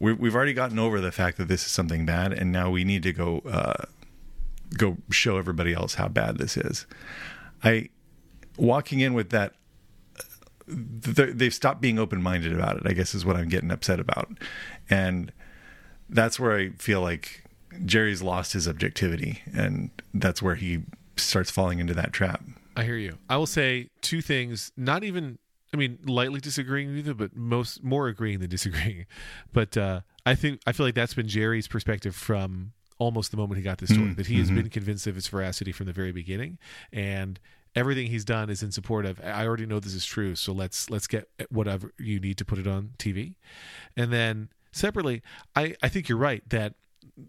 we, 0.00 0.12
we've 0.12 0.34
already 0.34 0.52
gotten 0.52 0.80
over 0.80 1.00
the 1.00 1.12
fact 1.12 1.38
that 1.38 1.46
this 1.46 1.64
is 1.64 1.70
something 1.70 2.04
bad 2.04 2.32
and 2.32 2.50
now 2.50 2.70
we 2.70 2.82
need 2.82 3.04
to 3.04 3.12
go 3.12 3.38
uh, 3.46 3.84
go 4.76 4.96
show 5.10 5.38
everybody 5.38 5.72
else 5.72 5.94
how 5.94 6.08
bad 6.08 6.38
this 6.38 6.56
is. 6.56 6.86
I 7.62 7.90
walking 8.56 8.98
in 8.98 9.14
with 9.14 9.30
that 9.30 9.52
th- 9.52 9.63
they've 10.66 11.54
stopped 11.54 11.80
being 11.80 11.98
open-minded 11.98 12.52
about 12.52 12.76
it 12.76 12.82
i 12.86 12.92
guess 12.92 13.14
is 13.14 13.24
what 13.24 13.36
i'm 13.36 13.48
getting 13.48 13.70
upset 13.70 14.00
about 14.00 14.28
and 14.88 15.32
that's 16.08 16.40
where 16.40 16.56
i 16.56 16.70
feel 16.70 17.00
like 17.00 17.44
jerry's 17.84 18.22
lost 18.22 18.52
his 18.54 18.66
objectivity 18.66 19.42
and 19.54 19.90
that's 20.14 20.40
where 20.40 20.54
he 20.54 20.80
starts 21.16 21.50
falling 21.50 21.78
into 21.78 21.92
that 21.92 22.12
trap 22.12 22.42
I 22.76 22.84
hear 22.84 22.96
you. 22.96 23.18
I 23.28 23.36
will 23.36 23.46
say 23.46 23.88
two 24.00 24.20
things. 24.20 24.72
Not 24.76 25.04
even, 25.04 25.38
I 25.72 25.76
mean, 25.76 25.98
lightly 26.04 26.40
disagreeing 26.40 26.94
with 26.94 27.06
you, 27.06 27.14
but 27.14 27.36
most 27.36 27.82
more 27.82 28.08
agreeing 28.08 28.40
than 28.40 28.50
disagreeing. 28.50 29.06
But 29.52 29.76
uh, 29.76 30.00
I 30.26 30.34
think 30.34 30.60
I 30.66 30.72
feel 30.72 30.86
like 30.86 30.94
that's 30.94 31.14
been 31.14 31.28
Jerry's 31.28 31.68
perspective 31.68 32.14
from 32.14 32.72
almost 32.98 33.30
the 33.30 33.36
moment 33.36 33.58
he 33.58 33.62
got 33.62 33.78
this 33.78 33.90
story. 33.90 34.08
Mm, 34.08 34.16
that 34.16 34.26
he 34.26 34.38
has 34.38 34.50
mhm. 34.50 34.56
been 34.56 34.70
convinced 34.70 35.06
of 35.06 35.16
its 35.16 35.28
veracity 35.28 35.72
from 35.72 35.86
the 35.86 35.92
very 35.92 36.12
beginning, 36.12 36.58
and 36.92 37.38
everything 37.74 38.06
he's 38.08 38.24
done 38.24 38.50
is 38.50 38.62
in 38.62 38.70
support 38.72 39.04
of. 39.06 39.20
I 39.24 39.46
already 39.46 39.66
know 39.66 39.80
this 39.80 39.94
is 39.94 40.04
true, 40.06 40.34
so 40.36 40.52
let's 40.52 40.90
let's 40.90 41.06
get 41.06 41.28
whatever 41.50 41.92
you 41.98 42.20
need 42.20 42.38
to 42.38 42.44
put 42.44 42.58
it 42.58 42.66
on 42.66 42.90
TV. 42.98 43.34
And 43.96 44.12
then 44.12 44.48
separately, 44.72 45.22
I 45.56 45.74
I 45.82 45.88
think 45.88 46.08
you're 46.08 46.18
right 46.18 46.42
that 46.50 46.74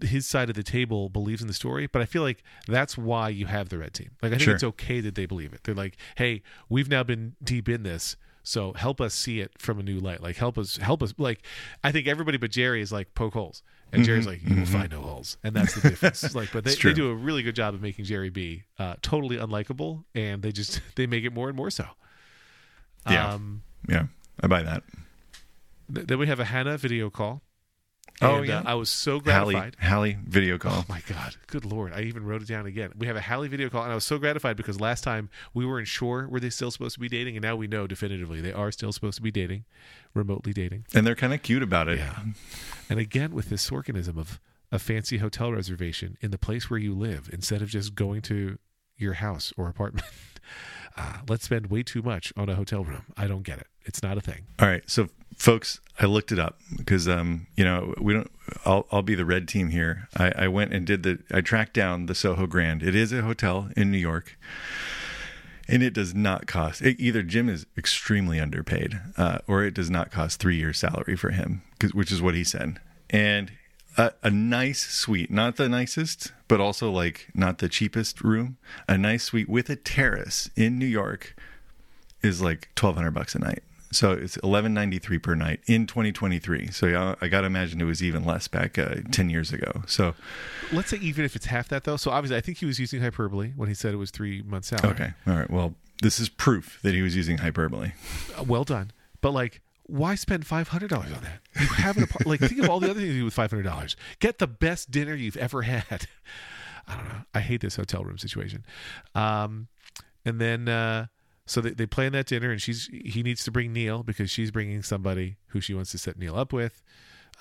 his 0.01 0.25
side 0.25 0.49
of 0.49 0.55
the 0.55 0.63
table 0.63 1.09
believes 1.09 1.41
in 1.41 1.47
the 1.47 1.53
story, 1.53 1.85
but 1.87 2.01
I 2.01 2.05
feel 2.05 2.23
like 2.23 2.43
that's 2.67 2.97
why 2.97 3.29
you 3.29 3.45
have 3.45 3.69
the 3.69 3.77
red 3.77 3.93
team. 3.93 4.11
Like 4.21 4.31
I 4.31 4.35
think 4.35 4.41
Sure. 4.41 4.55
it's 4.55 4.63
okay 4.63 4.99
that 5.01 5.15
they 5.15 5.25
believe 5.25 5.53
it. 5.53 5.63
They're 5.63 5.75
like, 5.75 5.97
"Hey, 6.15 6.41
we've 6.69 6.89
now 6.89 7.03
been 7.03 7.35
deep 7.43 7.69
in 7.69 7.83
this, 7.83 8.15
so 8.47 8.73
help 8.73 9.01
us 9.01 9.13
see 9.13 9.39
it 9.39 9.51
from 9.57 9.79
a 9.79 9.83
new 9.83 9.99
light. 9.99 10.21
Like 10.21 10.37
help 10.37 10.57
us 10.57 10.77
help 10.77 11.03
us 11.03 11.13
like 11.17 11.43
I 11.83 11.91
think 11.91 12.07
everybody 12.07 12.37
but 12.37 12.51
Jerry 12.51 12.81
is 12.81 12.91
like 12.91 13.13
poke 13.13 13.33
holes. 13.33 13.63
And 13.91 14.03
Jerry's 14.03 14.27
like, 14.27 14.41
You 14.43 14.57
will 14.57 14.65
find 14.65 14.91
no 14.91 15.01
holes. 15.01 15.37
And 15.43 15.55
that's 15.55 15.75
the 15.75 15.89
difference. 15.89 16.35
like 16.35 16.51
but 16.51 16.63
they, 16.63 16.75
they 16.75 16.93
do 16.93 17.09
a 17.09 17.15
really 17.15 17.43
good 17.43 17.55
job 17.55 17.73
of 17.73 17.81
making 17.81 18.05
Jerry 18.05 18.29
be 18.29 18.63
uh, 18.77 18.95
totally 19.01 19.37
unlikable 19.37 20.03
and 20.13 20.41
they 20.41 20.51
just 20.51 20.81
they 20.95 21.07
make 21.07 21.23
it 21.23 21.33
more 21.33 21.47
and 21.47 21.57
more 21.57 21.69
so. 21.69 21.85
Yeah. 23.09 23.33
Um 23.33 23.61
yeah 23.87 24.07
i 24.41 24.47
buy 24.47 24.63
that 24.63 24.81
th- 25.93 26.07
then 26.07 26.17
we 26.19 26.27
have 26.27 26.39
a 26.39 26.45
Hannah 26.45 26.77
video 26.77 27.09
call. 27.09 27.41
Oh, 28.21 28.37
And, 28.37 28.47
yeah. 28.47 28.59
uh, 28.59 28.63
I 28.65 28.73
was 28.75 28.89
so 28.89 29.19
hallie 29.19 29.53
gratified. 29.55 29.75
hallie 29.81 30.17
video 30.25 30.57
call 30.57 30.79
Oh 30.79 30.85
my 30.87 31.01
God. 31.07 31.35
Good 31.47 31.65
Lord. 31.65 31.91
I 31.93 32.01
even 32.01 32.23
wrote 32.25 32.41
it 32.41 32.47
down 32.47 32.65
again. 32.65 32.91
We 32.97 33.07
have 33.07 33.15
a 33.15 33.21
Hallie 33.21 33.47
video 33.49 33.69
call, 33.69 33.83
and 33.83 33.91
I 33.91 33.95
was 33.95 34.05
so 34.05 34.17
gratified 34.17 34.55
because 34.55 34.79
last 34.79 35.03
time 35.03 35.29
we 35.53 35.65
weren't 35.65 35.87
sure 35.87 36.27
were 36.29 36.39
they 36.39 36.49
still 36.49 36.71
supposed 36.71 36.93
to 36.95 36.99
be 37.01 37.09
dating, 37.09 37.35
and 37.35 37.43
now 37.43 37.55
we 37.55 37.67
know 37.67 37.87
definitively 37.87 38.39
they 38.41 38.53
are 38.53 38.71
still 38.71 38.91
supposed 38.93 39.17
to 39.17 39.21
be 39.21 39.31
dating, 39.31 39.65
remotely 40.13 40.53
dating. 40.53 40.85
and 40.93 41.05
they're 41.05 41.15
kind 41.15 41.33
of 41.33 41.41
cute 41.41 41.61
about 41.63 41.87
it 41.89 41.99
Yeah. 41.99 42.19
And 42.89 42.99
again, 42.99 43.33
with 43.33 43.49
this 43.49 43.69
Sorkinism 43.69 44.17
of 44.17 44.39
a 44.71 44.79
fancy 44.79 45.17
hotel 45.17 45.51
reservation 45.51 46.17
in 46.21 46.31
the 46.31 46.37
place 46.37 46.69
where 46.69 46.79
you 46.79 46.93
live 46.95 47.29
instead 47.33 47.61
of 47.61 47.69
just 47.69 47.95
going 47.95 48.21
to 48.23 48.57
your 48.97 49.13
house 49.13 49.51
or 49.57 49.67
apartment. 49.67 50.07
Uh, 50.97 51.17
let's 51.27 51.43
spend 51.43 51.67
way 51.67 51.83
too 51.83 52.01
much 52.01 52.31
on 52.37 52.47
a 52.47 52.55
hotel 52.55 52.83
room. 52.85 53.01
I 53.17 53.27
don't 53.27 53.41
get 53.43 53.57
it. 53.57 53.67
It's 53.83 54.01
not 54.01 54.17
a 54.17 54.21
thing. 54.21 54.45
All 54.59 54.67
right, 54.67 54.81
so 54.89 55.09
folks, 55.35 55.81
I 55.99 56.05
looked 56.07 56.31
it 56.31 56.39
up 56.39 56.59
because 56.75 57.07
um, 57.07 57.47
you 57.55 57.63
know, 57.63 57.93
we 57.99 58.13
don't. 58.13 58.31
I'll 58.65 58.85
I'll 58.91 59.01
be 59.01 59.15
the 59.15 59.25
red 59.25 59.47
team 59.47 59.69
here. 59.69 60.07
I, 60.17 60.31
I 60.35 60.47
went 60.47 60.73
and 60.73 60.85
did 60.85 61.03
the. 61.03 61.19
I 61.31 61.41
tracked 61.41 61.73
down 61.73 62.05
the 62.07 62.15
Soho 62.15 62.47
Grand. 62.47 62.83
It 62.83 62.95
is 62.95 63.11
a 63.13 63.21
hotel 63.21 63.69
in 63.77 63.91
New 63.91 63.97
York. 63.97 64.37
and 65.67 65.81
it 65.81 65.93
does 65.93 66.13
not 66.13 66.45
cost 66.45 66.81
it, 66.81 66.99
either 66.99 67.23
jim 67.23 67.49
is 67.49 67.65
extremely 67.77 68.39
underpaid 68.39 68.99
uh, 69.17 69.39
or 69.47 69.63
it 69.63 69.73
does 69.73 69.89
not 69.89 70.11
cost 70.11 70.39
three 70.39 70.55
years 70.57 70.77
salary 70.77 71.15
for 71.15 71.31
him 71.31 71.63
which 71.93 72.11
is 72.11 72.21
what 72.21 72.35
he 72.35 72.43
said 72.43 72.79
and 73.09 73.51
a, 73.97 74.11
a 74.23 74.29
nice 74.29 74.83
suite 74.87 75.31
not 75.31 75.55
the 75.55 75.67
nicest 75.69 76.31
but 76.47 76.59
also 76.59 76.91
like 76.91 77.27
not 77.33 77.57
the 77.57 77.69
cheapest 77.69 78.21
room 78.21 78.57
a 78.87 78.97
nice 78.97 79.23
suite 79.23 79.49
with 79.49 79.69
a 79.69 79.75
terrace 79.75 80.49
in 80.55 80.77
new 80.77 80.85
york 80.85 81.35
is 82.21 82.41
like 82.41 82.69
1200 82.79 83.11
bucks 83.11 83.33
a 83.35 83.39
night 83.39 83.63
so 83.95 84.11
it's 84.11 84.35
1193 84.37 85.19
per 85.19 85.35
night 85.35 85.59
in 85.67 85.87
2023 85.87 86.67
so 86.71 86.85
yeah, 86.85 87.15
i 87.21 87.27
gotta 87.27 87.47
imagine 87.47 87.79
it 87.79 87.85
was 87.85 88.03
even 88.03 88.25
less 88.25 88.47
back 88.47 88.77
uh, 88.77 88.95
10 89.11 89.29
years 89.29 89.51
ago 89.53 89.83
so 89.87 90.13
Let's 90.73 90.89
say 90.89 90.97
even 90.97 91.23
if 91.25 91.35
it's 91.35 91.45
half 91.45 91.67
that 91.69 91.83
though. 91.83 91.95
So 91.97 92.09
obviously, 92.11 92.37
I 92.37 92.41
think 92.41 92.57
he 92.57 92.65
was 92.65 92.79
using 92.79 93.01
hyperbole 93.01 93.51
when 93.55 93.69
he 93.69 93.75
said 93.75 93.93
it 93.93 93.97
was 93.97 94.11
three 94.11 94.41
months 94.41 94.73
out. 94.73 94.83
okay 94.83 95.13
all 95.27 95.35
right 95.35 95.49
well 95.49 95.75
this 96.01 96.19
is 96.19 96.27
proof 96.27 96.79
that 96.83 96.93
he 96.93 97.01
was 97.01 97.15
using 97.15 97.37
hyperbole 97.37 97.91
Uh, 98.37 98.43
well 98.43 98.63
done. 98.65 98.91
But 99.21 99.31
like, 99.31 99.61
why 99.83 100.15
spend 100.15 100.45
five 100.45 100.67
hundred 100.69 100.89
dollars 100.89 101.11
on 101.13 101.21
that? 101.21 101.39
You 101.61 101.67
have 101.67 101.97
an 101.97 102.07
like 102.25 102.39
think 102.41 102.59
of 102.59 102.69
all 102.69 102.79
the 102.79 102.89
other 102.89 102.99
things 102.99 103.13
you 103.13 103.21
do 103.21 103.25
with 103.25 103.33
five 103.33 103.49
hundred 103.51 103.63
dollars. 103.63 103.95
Get 104.19 104.39
the 104.39 104.47
best 104.47 104.91
dinner 104.91 105.15
you've 105.15 105.37
ever 105.37 105.61
had. 105.63 106.07
I 106.87 106.95
don't 106.95 107.07
know. 107.07 107.21
I 107.33 107.39
hate 107.39 107.61
this 107.61 107.75
hotel 107.77 108.03
room 108.03 108.17
situation. 108.17 108.65
Um, 109.15 109.67
and 110.25 110.39
then 110.41 110.67
uh, 110.67 111.05
so 111.45 111.61
they, 111.61 111.71
they 111.71 111.85
plan 111.85 112.11
that 112.13 112.25
dinner, 112.27 112.51
and 112.51 112.61
she's 112.61 112.87
he 112.91 113.21
needs 113.23 113.43
to 113.45 113.51
bring 113.51 113.73
Neil 113.73 114.03
because 114.03 114.29
she's 114.31 114.51
bringing 114.51 114.81
somebody 114.83 115.37
who 115.47 115.61
she 115.61 115.73
wants 115.73 115.91
to 115.91 115.97
set 115.97 116.17
Neil 116.17 116.35
up 116.37 116.51
with. 116.53 116.81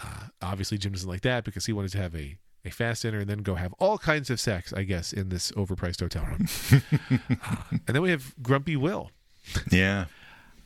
Uh, 0.03 0.27
obviously, 0.43 0.79
Jim 0.79 0.93
doesn't 0.93 1.09
like 1.09 1.23
that 1.23 1.45
because 1.45 1.67
he 1.67 1.73
wanted 1.73 1.93
to 1.93 1.99
have 1.99 2.15
a 2.15 2.37
a 2.67 2.71
fast 2.71 3.03
dinner 3.03 3.19
and 3.19 3.29
then 3.29 3.39
go 3.39 3.57
have 3.57 3.75
all 3.79 3.99
kinds 3.99 4.31
of 4.31 4.41
sex, 4.41 4.73
I 4.73 4.85
guess, 4.85 5.13
in 5.13 5.29
this 5.29 5.53
overpriced 5.53 6.01
hotel 6.01 6.25
room. 6.25 6.49
Uh, 7.47 7.57
and 7.87 7.95
then 7.95 8.01
we 8.03 8.11
have 8.11 8.35
Grumpy 8.43 8.77
Will. 8.77 9.11
yeah 9.71 10.07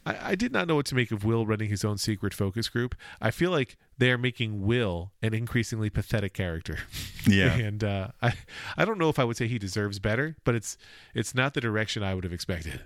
I, 0.06 0.30
I 0.30 0.34
did 0.36 0.52
not 0.52 0.68
know 0.68 0.76
what 0.76 0.86
to 0.86 0.94
make 0.94 1.10
of 1.10 1.24
Will 1.24 1.44
running 1.46 1.68
his 1.68 1.84
own 1.84 1.98
secret 1.98 2.32
focus 2.32 2.68
group. 2.68 2.94
I 3.20 3.30
feel 3.30 3.50
like 3.50 3.76
they 3.98 4.10
are 4.10 4.18
making 4.18 4.64
Will 4.64 5.12
an 5.22 5.34
increasingly 5.34 5.90
pathetic 5.90 6.32
character. 6.34 6.78
Yeah. 7.26 7.52
and 7.56 7.84
uh, 7.84 8.08
I 8.22 8.32
I 8.78 8.86
don't 8.86 8.96
know 8.96 9.10
if 9.10 9.18
I 9.18 9.24
would 9.24 9.36
say 9.36 9.48
he 9.48 9.58
deserves 9.58 9.98
better, 9.98 10.36
but 10.44 10.54
it's 10.54 10.78
it's 11.14 11.34
not 11.34 11.52
the 11.52 11.60
direction 11.60 12.02
I 12.02 12.14
would 12.14 12.24
have 12.24 12.32
expected. 12.32 12.80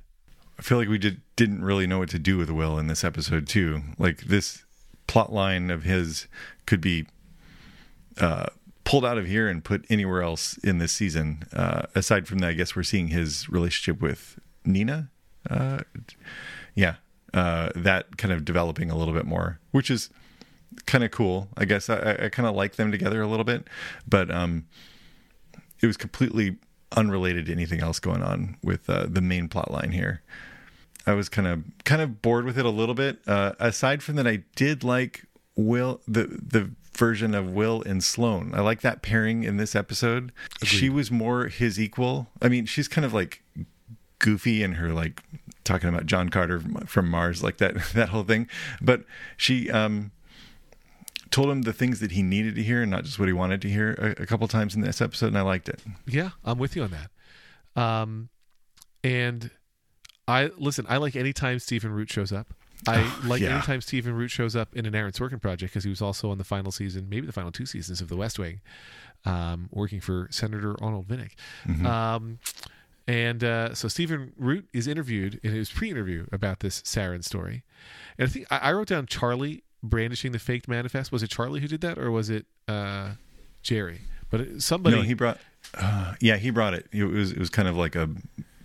I 0.62 0.64
feel 0.64 0.78
like 0.78 0.88
we 0.88 0.98
did 0.98 1.20
didn't 1.34 1.64
really 1.64 1.88
know 1.88 1.98
what 1.98 2.10
to 2.10 2.20
do 2.20 2.38
with 2.38 2.48
Will 2.48 2.78
in 2.78 2.86
this 2.86 3.02
episode 3.02 3.48
too. 3.48 3.82
Like 3.98 4.18
this 4.20 4.64
plot 5.08 5.32
line 5.32 5.70
of 5.72 5.82
his 5.82 6.28
could 6.66 6.80
be 6.80 7.06
uh, 8.20 8.46
pulled 8.84 9.04
out 9.04 9.18
of 9.18 9.26
here 9.26 9.48
and 9.48 9.64
put 9.64 9.84
anywhere 9.90 10.22
else 10.22 10.56
in 10.58 10.78
this 10.78 10.92
season. 10.92 11.42
Uh, 11.52 11.86
aside 11.96 12.28
from 12.28 12.38
that, 12.38 12.50
I 12.50 12.52
guess 12.52 12.76
we're 12.76 12.84
seeing 12.84 13.08
his 13.08 13.48
relationship 13.48 14.00
with 14.00 14.38
Nina. 14.64 15.10
Uh, 15.50 15.80
yeah, 16.76 16.94
uh, 17.34 17.70
that 17.74 18.16
kind 18.16 18.32
of 18.32 18.44
developing 18.44 18.88
a 18.88 18.96
little 18.96 19.14
bit 19.14 19.26
more, 19.26 19.58
which 19.72 19.90
is 19.90 20.10
kind 20.86 21.02
of 21.02 21.10
cool. 21.10 21.48
I 21.56 21.64
guess 21.64 21.90
I, 21.90 22.18
I- 22.22 22.28
kind 22.28 22.48
of 22.48 22.54
like 22.54 22.76
them 22.76 22.92
together 22.92 23.20
a 23.20 23.26
little 23.26 23.42
bit, 23.42 23.66
but 24.06 24.30
um, 24.30 24.66
it 25.80 25.88
was 25.88 25.96
completely 25.96 26.58
unrelated 26.96 27.46
to 27.46 27.52
anything 27.52 27.80
else 27.80 27.98
going 27.98 28.22
on 28.22 28.58
with 28.62 28.88
uh, 28.88 29.06
the 29.08 29.20
main 29.20 29.48
plot 29.48 29.72
line 29.72 29.90
here. 29.90 30.22
I 31.06 31.14
was 31.14 31.28
kind 31.28 31.48
of 31.48 31.64
kind 31.84 32.00
of 32.00 32.22
bored 32.22 32.44
with 32.44 32.58
it 32.58 32.64
a 32.64 32.70
little 32.70 32.94
bit. 32.94 33.18
Uh, 33.26 33.52
aside 33.58 34.02
from 34.02 34.16
that, 34.16 34.26
I 34.26 34.44
did 34.56 34.84
like 34.84 35.24
Will 35.56 36.00
the 36.06 36.24
the 36.26 36.70
version 36.96 37.34
of 37.34 37.50
Will 37.50 37.82
and 37.82 38.02
Sloan. 38.04 38.52
I 38.54 38.60
like 38.60 38.80
that 38.82 39.02
pairing 39.02 39.44
in 39.44 39.56
this 39.56 39.74
episode. 39.74 40.30
She 40.62 40.88
was 40.90 41.10
more 41.10 41.46
his 41.48 41.80
equal. 41.80 42.28
I 42.40 42.48
mean, 42.48 42.66
she's 42.66 42.88
kind 42.88 43.04
of 43.04 43.12
like 43.14 43.42
goofy 44.18 44.62
in 44.62 44.74
her 44.74 44.92
like 44.92 45.22
talking 45.64 45.88
about 45.88 46.06
John 46.06 46.28
Carter 46.28 46.60
from- 46.60 46.86
from 46.86 47.08
Mars, 47.10 47.42
like 47.42 47.58
that 47.58 47.74
that 47.94 48.10
whole 48.10 48.24
thing. 48.24 48.48
But 48.80 49.04
she 49.36 49.70
um 49.70 50.12
told 51.30 51.48
him 51.50 51.62
the 51.62 51.72
things 51.72 52.00
that 52.00 52.12
he 52.12 52.22
needed 52.22 52.54
to 52.56 52.62
hear 52.62 52.82
and 52.82 52.90
not 52.90 53.04
just 53.04 53.18
what 53.18 53.26
he 53.26 53.32
wanted 53.32 53.62
to 53.62 53.68
hear 53.70 53.92
a, 54.18 54.22
a 54.22 54.26
couple 54.26 54.46
times 54.48 54.74
in 54.74 54.82
this 54.82 55.00
episode, 55.00 55.28
and 55.28 55.38
I 55.38 55.42
liked 55.42 55.68
it. 55.68 55.80
Yeah, 56.06 56.30
I'm 56.44 56.58
with 56.58 56.76
you 56.76 56.82
on 56.82 56.90
that. 56.90 57.80
Um, 57.82 58.28
and 59.02 59.50
I 60.28 60.50
listen. 60.56 60.86
I 60.88 60.98
like 60.98 61.16
anytime 61.16 61.58
Stephen 61.58 61.92
Root 61.92 62.10
shows 62.10 62.32
up. 62.32 62.54
I 62.86 63.12
like 63.24 63.40
yeah. 63.40 63.54
anytime 63.54 63.80
Stephen 63.80 64.14
Root 64.14 64.30
shows 64.30 64.56
up 64.56 64.74
in 64.74 64.86
an 64.86 64.94
Aaron 64.94 65.12
Sorkin 65.12 65.40
project 65.40 65.72
because 65.72 65.84
he 65.84 65.90
was 65.90 66.02
also 66.02 66.30
on 66.30 66.38
the 66.38 66.44
final 66.44 66.72
season, 66.72 67.08
maybe 67.08 67.26
the 67.26 67.32
final 67.32 67.52
two 67.52 67.66
seasons 67.66 68.00
of 68.00 68.08
The 68.08 68.16
West 68.16 68.38
Wing, 68.40 68.60
um, 69.24 69.68
working 69.70 70.00
for 70.00 70.26
Senator 70.30 70.76
Arnold 70.82 71.06
Vinnick. 71.06 71.32
Um, 71.86 72.38
and 73.06 73.42
uh, 73.44 73.74
so 73.74 73.88
Stephen 73.88 74.32
Root 74.36 74.68
is 74.72 74.86
interviewed 74.86 75.40
in 75.42 75.52
his 75.52 75.70
pre-interview 75.70 76.26
about 76.32 76.60
this 76.60 76.82
sarin 76.82 77.24
story, 77.24 77.62
and 78.18 78.28
I 78.28 78.30
think 78.30 78.46
I, 78.50 78.58
I 78.58 78.72
wrote 78.72 78.88
down 78.88 79.06
Charlie 79.06 79.62
brandishing 79.82 80.32
the 80.32 80.38
faked 80.38 80.68
manifest. 80.68 81.10
Was 81.10 81.22
it 81.22 81.30
Charlie 81.30 81.60
who 81.60 81.68
did 81.68 81.80
that, 81.80 81.98
or 81.98 82.10
was 82.10 82.30
it 82.30 82.46
uh, 82.68 83.12
Jerry? 83.62 84.02
But 84.30 84.62
somebody. 84.62 84.96
no, 84.96 85.02
he 85.02 85.14
brought. 85.14 85.38
Uh, 85.74 86.14
yeah, 86.20 86.36
he 86.36 86.50
brought 86.50 86.74
it. 86.74 86.86
It 86.92 87.04
was 87.04 87.32
it 87.32 87.38
was 87.38 87.50
kind 87.50 87.68
of 87.68 87.76
like 87.76 87.96
a 87.96 88.08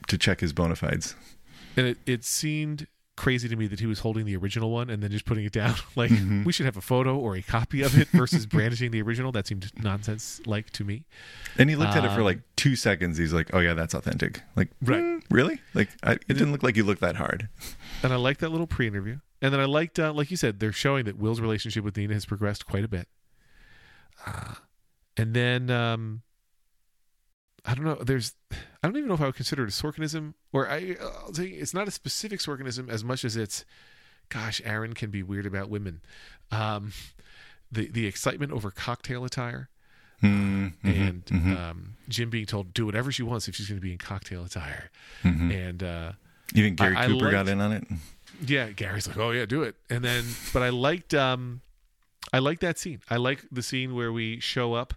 to 0.07 0.17
check 0.17 0.39
his 0.39 0.53
bona 0.53 0.75
fides. 0.75 1.15
And 1.77 1.87
it, 1.87 1.97
it 2.05 2.25
seemed 2.25 2.87
crazy 3.15 3.49
to 3.49 3.55
me 3.55 3.65
that 3.65 3.79
he 3.79 3.87
was 3.87 3.99
holding 4.01 4.25
the 4.25 4.35
original 4.35 4.69
one 4.69 4.91
and 4.91 5.01
then 5.01 5.09
just 5.09 5.25
putting 5.25 5.43
it 5.43 5.51
down 5.51 5.73
like 5.95 6.11
we 6.45 6.51
should 6.53 6.67
have 6.67 6.77
a 6.77 6.81
photo 6.81 7.17
or 7.17 7.35
a 7.35 7.41
copy 7.41 7.81
of 7.81 7.97
it 7.97 8.07
versus 8.09 8.45
brandishing 8.55 8.91
the 8.91 9.01
original 9.01 9.31
that 9.31 9.47
seemed 9.47 9.71
nonsense 9.81 10.39
like 10.45 10.69
to 10.69 10.83
me 10.83 11.03
And 11.57 11.67
he 11.67 11.75
looked 11.75 11.95
at 11.95 12.05
it 12.05 12.09
for 12.11 12.19
Um, 12.19 12.25
like 12.25 12.41
two 12.55 12.75
seconds. 12.75 13.17
He's 13.17 13.33
like, 13.33 13.49
"Oh 13.53 13.59
yeah, 13.59 13.73
that's 13.73 13.93
authentic." 13.95 14.41
Like, 14.55 14.69
Right. 14.83 15.01
"Mm, 15.01 15.21
really? 15.31 15.59
Like, 15.73 15.89
I, 16.03 16.11
it 16.11 16.27
didn't 16.27 16.51
look 16.51 16.61
like 16.61 16.75
you 16.75 16.83
looked 16.83 17.01
that 17.01 17.15
hard. 17.15 17.49
and 18.03 18.13
i 18.13 18.17
liked 18.17 18.39
that 18.41 18.49
little 18.51 18.67
pre-interview 18.67 19.17
and 19.41 19.51
then 19.53 19.59
i 19.59 19.65
liked 19.65 19.97
uh, 19.97 20.13
like 20.13 20.29
you 20.29 20.37
said 20.37 20.59
they're 20.59 20.71
showing 20.71 21.05
that 21.05 21.17
will's 21.17 21.41
relationship 21.41 21.83
with 21.83 21.97
nina 21.97 22.13
has 22.13 22.25
progressed 22.27 22.67
quite 22.67 22.83
a 22.83 22.87
bit 22.87 23.07
uh, 24.27 24.53
and 25.15 25.33
then 25.33 25.69
um 25.71 26.21
i 27.67 27.75
don't 27.75 27.83
know 27.85 27.95
there's 27.95 28.33
i 28.51 28.55
don't 28.87 28.95
even 28.97 29.07
know 29.07 29.13
if 29.13 29.21
i 29.21 29.25
would 29.25 29.35
consider 29.35 29.63
it 29.63 29.69
a 29.69 29.71
sorkinism 29.71 30.33
or 30.53 30.67
i 30.69 30.95
I'll 30.99 31.31
tell 31.31 31.45
you, 31.45 31.59
it's 31.61 31.73
not 31.73 31.87
a 31.87 31.91
specific 31.91 32.39
sorkinism 32.39 32.89
as 32.89 33.03
much 33.03 33.23
as 33.23 33.35
it's 33.37 33.65
gosh 34.29 34.61
aaron 34.65 34.93
can 34.93 35.11
be 35.11 35.21
weird 35.21 35.45
about 35.45 35.69
women 35.69 36.01
um 36.51 36.93
the 37.71 37.87
the 37.89 38.07
excitement 38.07 38.51
over 38.51 38.71
cocktail 38.71 39.23
attire 39.25 39.69
Mm, 40.23 40.73
mhm, 40.83 41.07
and 41.09 41.25
mhm, 41.27 41.55
um, 41.59 41.93
Jim 42.09 42.31
being 42.31 42.47
told 42.47 42.73
do 42.73 42.87
whatever 42.87 43.11
she 43.11 43.21
wants 43.21 43.47
if 43.47 43.55
she's 43.55 43.67
going 43.69 43.77
to 43.79 43.85
be 43.85 43.91
in 43.91 43.99
cocktail 43.99 44.43
attire, 44.43 44.89
mhm. 45.23 45.53
and 45.53 45.83
uh, 45.83 46.11
Even 46.55 46.73
Gary 46.73 46.95
I- 46.95 47.03
I 47.03 47.05
Cooper 47.05 47.29
got 47.29 47.47
in 47.47 47.61
on 47.61 47.71
it. 47.71 47.83
yeah, 48.43 48.71
Gary's 48.71 49.07
like, 49.07 49.17
oh 49.17 49.29
yeah, 49.29 49.45
do 49.45 49.61
it, 49.61 49.75
and 49.91 50.03
then 50.03 50.25
but 50.53 50.63
I 50.63 50.69
liked 50.69 51.13
um, 51.13 51.61
I 52.33 52.39
liked 52.39 52.61
that 52.61 52.79
scene. 52.79 53.01
I 53.11 53.17
like 53.17 53.45
the 53.51 53.61
scene 53.61 53.93
where 53.93 54.11
we 54.11 54.39
show 54.39 54.73
up, 54.73 54.95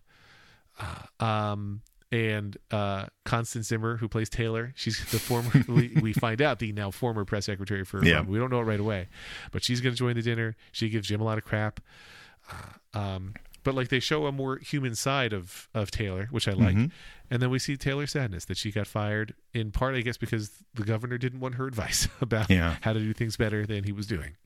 uh, 0.80 1.22
um, 1.22 1.82
and 2.12 2.56
uh, 2.70 3.06
Constance 3.24 3.68
Zimmer, 3.68 3.96
who 3.96 4.08
plays 4.08 4.28
Taylor, 4.28 4.72
she's 4.76 4.98
the 5.10 5.18
former. 5.18 5.50
we, 5.68 5.96
we 6.02 6.12
find 6.12 6.42
out 6.42 6.58
the 6.58 6.72
now 6.72 6.90
former 6.90 7.24
press 7.24 7.46
secretary 7.46 7.84
for. 7.84 8.04
Yeah. 8.04 8.22
We 8.22 8.38
don't 8.38 8.50
know 8.50 8.60
it 8.60 8.64
right 8.64 8.80
away, 8.80 9.08
but 9.52 9.62
she's 9.62 9.80
going 9.80 9.94
to 9.94 9.98
join 9.98 10.14
the 10.14 10.22
dinner. 10.22 10.56
She 10.72 10.88
gives 10.88 11.08
Jim 11.08 11.20
a 11.20 11.24
lot 11.24 11.38
of 11.38 11.44
crap. 11.44 11.80
Uh, 12.50 12.98
um, 12.98 13.34
but 13.62 13.74
like 13.74 13.88
they 13.88 14.00
show 14.00 14.26
a 14.26 14.32
more 14.32 14.56
human 14.58 14.94
side 14.94 15.32
of 15.32 15.68
of 15.74 15.90
Taylor, 15.90 16.28
which 16.30 16.48
I 16.48 16.52
like, 16.52 16.74
Mhm. 16.76 16.90
and 17.30 17.42
then 17.42 17.50
we 17.50 17.58
see 17.58 17.76
Taylor's 17.76 18.12
sadness 18.12 18.46
that 18.46 18.56
she 18.56 18.72
got 18.72 18.86
fired 18.86 19.34
in 19.52 19.70
part, 19.70 19.94
I 19.94 20.00
guess, 20.00 20.16
because 20.16 20.50
the 20.74 20.82
governor 20.82 21.18
didn't 21.18 21.40
want 21.40 21.56
her 21.56 21.66
advice 21.66 22.08
about 22.22 22.48
Yeah. 22.50 22.76
how 22.80 22.94
to 22.94 22.98
do 23.00 23.12
things 23.12 23.36
better 23.36 23.66
than 23.66 23.84
he 23.84 23.92
was 23.92 24.06
doing. 24.06 24.36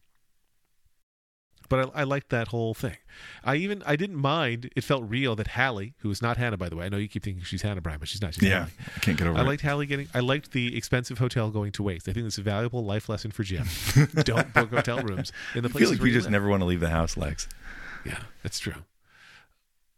But 1.69 1.91
I, 1.95 2.01
I 2.01 2.05
liked 2.05 2.29
that 2.29 2.49
whole 2.49 2.75
thing. 2.75 2.97
I 3.43 3.57
even 3.57 3.83
I 3.87 3.97
didn't 3.97 4.17
mind. 4.17 4.71
It 4.77 4.85
felt 4.85 5.09
real 5.09 5.35
that 5.37 5.49
Hallie, 5.49 5.95
who 5.99 6.11
is 6.11 6.21
not 6.21 6.37
Hannah, 6.37 6.57
by 6.59 6.69
the 6.69 6.77
way. 6.77 6.85
I 6.85 6.89
know 6.91 6.99
you 6.99 7.09
keep 7.09 7.23
thinking 7.23 7.43
she's 7.43 7.63
Hannah 7.63 7.81
Brian, 7.81 7.99
but 7.99 8.09
she's 8.09 8.21
not. 8.21 8.35
She's 8.35 8.43
Yeah, 8.43 8.61
Hallie. 8.61 8.73
I 8.97 8.99
can't 9.01 9.17
get 9.19 9.27
over 9.27 9.37
it. 9.39 9.41
I 9.41 9.45
it. 9.45 9.49
liked 9.49 9.63
Hallie 9.63 9.87
getting. 9.87 10.09
I 10.13 10.21
liked 10.21 10.53
the 10.53 10.77
expensive 10.77 11.19
hotel 11.19 11.51
going 11.51 11.73
to 11.73 11.83
waste. 11.83 12.09
I 12.09 12.13
think 12.13 12.27
it's 12.27 12.39
a 12.39 12.43
valuable 12.43 12.85
life 12.85 13.09
lesson 13.09 13.31
for 13.31 13.43
Jim. 13.45 13.67
Don't 14.25 14.53
book 14.53 14.71
hotel 14.71 14.99
rooms 15.03 15.33
in 15.55 15.63
the 15.63 15.69
I 15.69 15.73
places 15.73 15.89
feel 15.89 15.97
like 15.97 16.03
we 16.03 16.11
just 16.13 16.25
live. 16.25 16.33
never 16.33 16.49
want 16.49 16.61
to 16.61 16.67
leave 16.67 16.81
the 16.81 16.91
house, 16.91 17.17
Lex. 17.17 17.49
Yeah, 18.05 18.19
that's 18.43 18.59
true. 18.59 18.85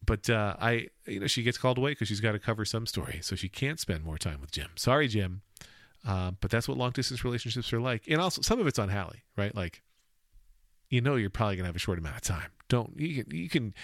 But 0.04 0.30
uh, 0.30 0.54
I, 0.60 0.86
you 1.06 1.18
know, 1.20 1.26
she 1.26 1.42
gets 1.42 1.58
called 1.58 1.78
away 1.78 1.90
because 1.90 2.06
she's 2.06 2.20
got 2.20 2.32
to 2.32 2.38
cover 2.38 2.64
some 2.64 2.86
story, 2.86 3.18
so 3.22 3.34
she 3.34 3.48
can't 3.48 3.80
spend 3.80 4.04
more 4.04 4.18
time 4.18 4.40
with 4.40 4.52
Jim. 4.52 4.68
Sorry, 4.76 5.08
Jim, 5.08 5.42
uh, 6.06 6.30
but 6.40 6.50
that's 6.50 6.68
what 6.68 6.78
long 6.78 6.92
distance 6.92 7.24
relationships 7.24 7.72
are 7.72 7.80
like. 7.80 8.04
And 8.06 8.20
also, 8.20 8.40
some 8.42 8.60
of 8.60 8.68
it's 8.68 8.78
on 8.78 8.88
Hallie, 8.90 9.24
right? 9.36 9.52
Like, 9.52 9.82
you 10.90 11.00
know, 11.00 11.16
you're 11.16 11.30
probably 11.30 11.56
gonna 11.56 11.66
have 11.66 11.76
a 11.76 11.80
short 11.80 11.98
amount 11.98 12.16
of 12.16 12.22
time. 12.22 12.50
Don't 12.68 12.98
you 12.98 13.24
can 13.24 13.36
you 13.36 13.48
can 13.48 13.74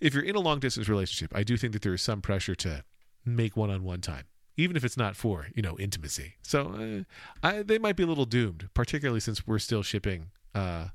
if 0.00 0.14
you're 0.14 0.22
in 0.22 0.36
a 0.36 0.40
long 0.40 0.60
distance 0.60 0.88
relationship, 0.88 1.36
I 1.36 1.42
do 1.42 1.56
think 1.56 1.72
that 1.72 1.82
there 1.82 1.94
is 1.94 2.02
some 2.02 2.20
pressure 2.22 2.54
to 2.56 2.84
make 3.24 3.56
one 3.56 3.70
on 3.70 3.84
one 3.84 4.00
time, 4.00 4.24
even 4.56 4.76
if 4.76 4.84
it's 4.84 4.96
not 4.96 5.16
for 5.16 5.48
you 5.54 5.62
know 5.62 5.78
intimacy. 5.78 6.34
So 6.42 7.04
uh, 7.42 7.46
I, 7.46 7.62
they 7.62 7.78
might 7.78 7.96
be 7.96 8.02
a 8.02 8.06
little 8.06 8.24
doomed, 8.24 8.68
particularly 8.74 9.20
since 9.20 9.46
we're 9.46 9.58
still 9.58 9.82
shipping 9.82 10.30
uh, 10.54 10.88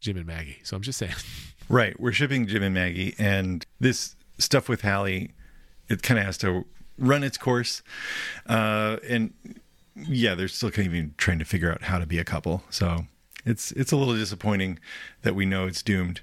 Jim 0.00 0.16
and 0.16 0.26
Maggie. 0.26 0.58
So 0.62 0.76
I'm 0.76 0.82
just 0.82 0.98
saying. 0.98 1.14
Right. 1.66 1.98
We're 1.98 2.12
shipping 2.12 2.46
Jim 2.46 2.62
and 2.62 2.74
Maggie, 2.74 3.14
and 3.18 3.64
this 3.80 4.16
stuff 4.38 4.68
with 4.68 4.82
Hallie, 4.82 5.32
it 5.88 6.02
kind 6.02 6.20
of 6.20 6.26
has 6.26 6.36
to 6.38 6.66
run 6.98 7.24
its 7.24 7.38
course. 7.38 7.82
Uh, 8.46 8.98
and 9.08 9.32
yeah, 9.96 10.34
they're 10.34 10.48
still 10.48 10.70
kind 10.70 10.86
of 10.88 10.94
even 10.94 11.14
trying 11.16 11.38
to 11.38 11.46
figure 11.46 11.72
out 11.72 11.84
how 11.84 11.98
to 11.98 12.04
be 12.04 12.18
a 12.18 12.24
couple. 12.24 12.64
So 12.68 13.06
it's 13.44 13.72
it's 13.72 13.92
a 13.92 13.96
little 13.96 14.14
disappointing 14.14 14.78
that 15.22 15.34
we 15.34 15.46
know 15.46 15.66
it's 15.66 15.82
doomed. 15.82 16.20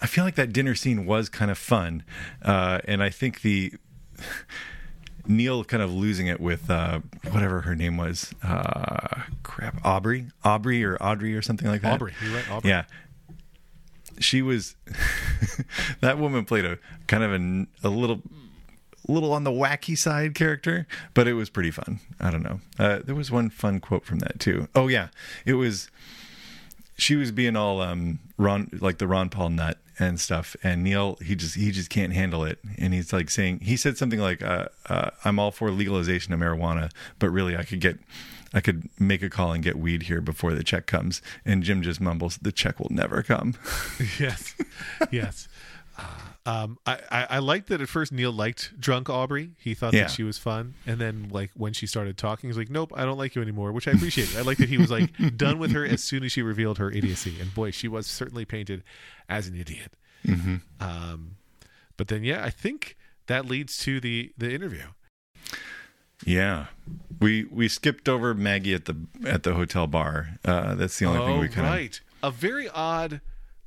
I 0.00 0.06
feel 0.06 0.24
like 0.24 0.34
that 0.34 0.52
dinner 0.52 0.74
scene 0.74 1.06
was 1.06 1.28
kind 1.28 1.50
of 1.50 1.58
fun, 1.58 2.02
uh, 2.42 2.80
and 2.86 3.02
I 3.02 3.10
think 3.10 3.42
the 3.42 3.72
Neil 5.26 5.64
kind 5.64 5.82
of 5.82 5.92
losing 5.92 6.26
it 6.26 6.40
with 6.40 6.70
uh, 6.70 7.00
whatever 7.30 7.62
her 7.62 7.74
name 7.74 7.96
was, 7.96 8.34
uh, 8.42 9.22
crap, 9.42 9.84
Aubrey, 9.84 10.26
Aubrey 10.44 10.84
or 10.84 10.96
Audrey 10.96 11.34
or 11.34 11.42
something 11.42 11.68
like 11.68 11.82
that. 11.82 11.94
Aubrey, 11.94 12.12
you're 12.22 12.34
right, 12.34 12.50
Aubrey. 12.50 12.70
Yeah, 12.70 12.84
she 14.18 14.42
was. 14.42 14.76
that 16.00 16.18
woman 16.18 16.44
played 16.44 16.64
a 16.64 16.78
kind 17.06 17.22
of 17.22 17.32
a, 17.32 17.88
a 17.88 17.90
little 17.90 18.20
little 19.08 19.32
on 19.32 19.44
the 19.44 19.50
wacky 19.50 19.96
side 19.96 20.34
character, 20.34 20.86
but 21.12 21.28
it 21.28 21.34
was 21.34 21.50
pretty 21.50 21.70
fun. 21.70 22.00
I 22.20 22.30
don't 22.30 22.42
know. 22.42 22.60
Uh, 22.78 23.00
there 23.04 23.14
was 23.14 23.30
one 23.30 23.50
fun 23.50 23.80
quote 23.80 24.04
from 24.04 24.18
that 24.20 24.40
too. 24.40 24.68
Oh 24.74 24.88
yeah, 24.88 25.08
it 25.44 25.54
was. 25.54 25.90
She 26.96 27.16
was 27.16 27.30
being 27.32 27.56
all 27.56 27.80
um 27.80 28.20
Ron 28.36 28.70
like 28.80 28.98
the 28.98 29.06
Ron 29.06 29.28
Paul 29.28 29.50
nut 29.50 29.78
and 29.98 30.20
stuff, 30.20 30.56
and 30.62 30.82
Neil 30.82 31.16
he 31.24 31.34
just 31.34 31.54
he 31.54 31.70
just 31.70 31.90
can't 31.90 32.12
handle 32.12 32.44
it, 32.44 32.58
and 32.78 32.94
he's 32.94 33.12
like 33.12 33.30
saying 33.30 33.60
he 33.60 33.76
said 33.76 33.96
something 33.96 34.20
like 34.20 34.42
uh, 34.42 34.66
uh, 34.88 35.10
"I'm 35.24 35.38
all 35.38 35.50
for 35.50 35.70
legalization 35.70 36.32
of 36.32 36.40
marijuana, 36.40 36.90
but 37.18 37.30
really 37.30 37.56
I 37.56 37.64
could 37.64 37.80
get." 37.80 37.98
I 38.56 38.60
could 38.60 38.88
make 39.00 39.20
a 39.20 39.28
call 39.28 39.50
and 39.50 39.64
get 39.64 39.76
weed 39.76 40.04
here 40.04 40.20
before 40.20 40.54
the 40.54 40.62
check 40.62 40.86
comes. 40.86 41.20
And 41.44 41.64
Jim 41.64 41.82
just 41.82 42.00
mumbles, 42.00 42.38
"The 42.40 42.52
check 42.52 42.78
will 42.78 42.88
never 42.88 43.20
come." 43.20 43.54
yes, 44.20 44.54
yes. 45.10 45.48
Um, 46.46 46.78
I, 46.84 46.98
I, 47.10 47.26
I 47.30 47.38
liked 47.38 47.68
that 47.68 47.80
at 47.80 47.88
first 47.88 48.12
Neil 48.12 48.30
liked 48.32 48.78
drunk 48.78 49.08
Aubrey. 49.08 49.52
He 49.58 49.72
thought 49.74 49.94
Yeah. 49.94 50.02
that 50.02 50.10
she 50.10 50.22
was 50.22 50.36
fun, 50.36 50.74
and 50.86 50.98
then 51.00 51.28
like 51.30 51.50
when 51.54 51.72
she 51.72 51.86
started 51.86 52.18
talking, 52.18 52.50
he's 52.50 52.58
like, 52.58 52.68
"Nope, 52.68 52.92
I 52.94 53.04
don't 53.06 53.16
like 53.16 53.34
you 53.34 53.40
anymore," 53.40 53.72
which 53.72 53.88
I 53.88 53.92
appreciated. 53.92 54.36
I 54.36 54.42
like 54.42 54.58
that 54.58 54.68
he 54.68 54.76
was 54.76 54.90
like 54.90 55.10
done 55.38 55.58
with 55.58 55.70
her 55.72 55.86
as 55.86 56.04
soon 56.04 56.22
as 56.22 56.32
she 56.32 56.42
revealed 56.42 56.76
her 56.78 56.90
idiocy. 56.90 57.40
And 57.40 57.54
boy, 57.54 57.70
she 57.70 57.88
was 57.88 58.06
certainly 58.06 58.44
painted 58.44 58.82
as 59.28 59.46
an 59.48 59.58
idiot. 59.58 59.92
Um, 60.80 61.36
but 61.96 62.08
then 62.08 62.24
yeah, 62.24 62.44
I 62.44 62.50
think 62.50 62.96
that 63.26 63.46
leads 63.46 63.78
to 63.78 63.98
the 64.00 64.32
the 64.36 64.52
interview. 64.52 64.84
Yeah, 66.26 66.66
we 67.20 67.44
we 67.44 67.68
skipped 67.68 68.08
over 68.08 68.34
Maggie 68.34 68.74
at 68.74 68.84
the 68.84 68.96
at 69.26 69.42
the 69.44 69.54
hotel 69.54 69.86
bar. 69.86 70.38
Uh, 70.44 70.74
that's 70.74 70.98
the 70.98 71.06
only 71.06 71.20
thing 71.20 71.36
oh, 71.38 71.40
we 71.40 71.48
kind 71.48 71.66
of 71.66 71.72
right. 71.72 72.00
A 72.22 72.30
very 72.30 72.68
odd 72.68 73.20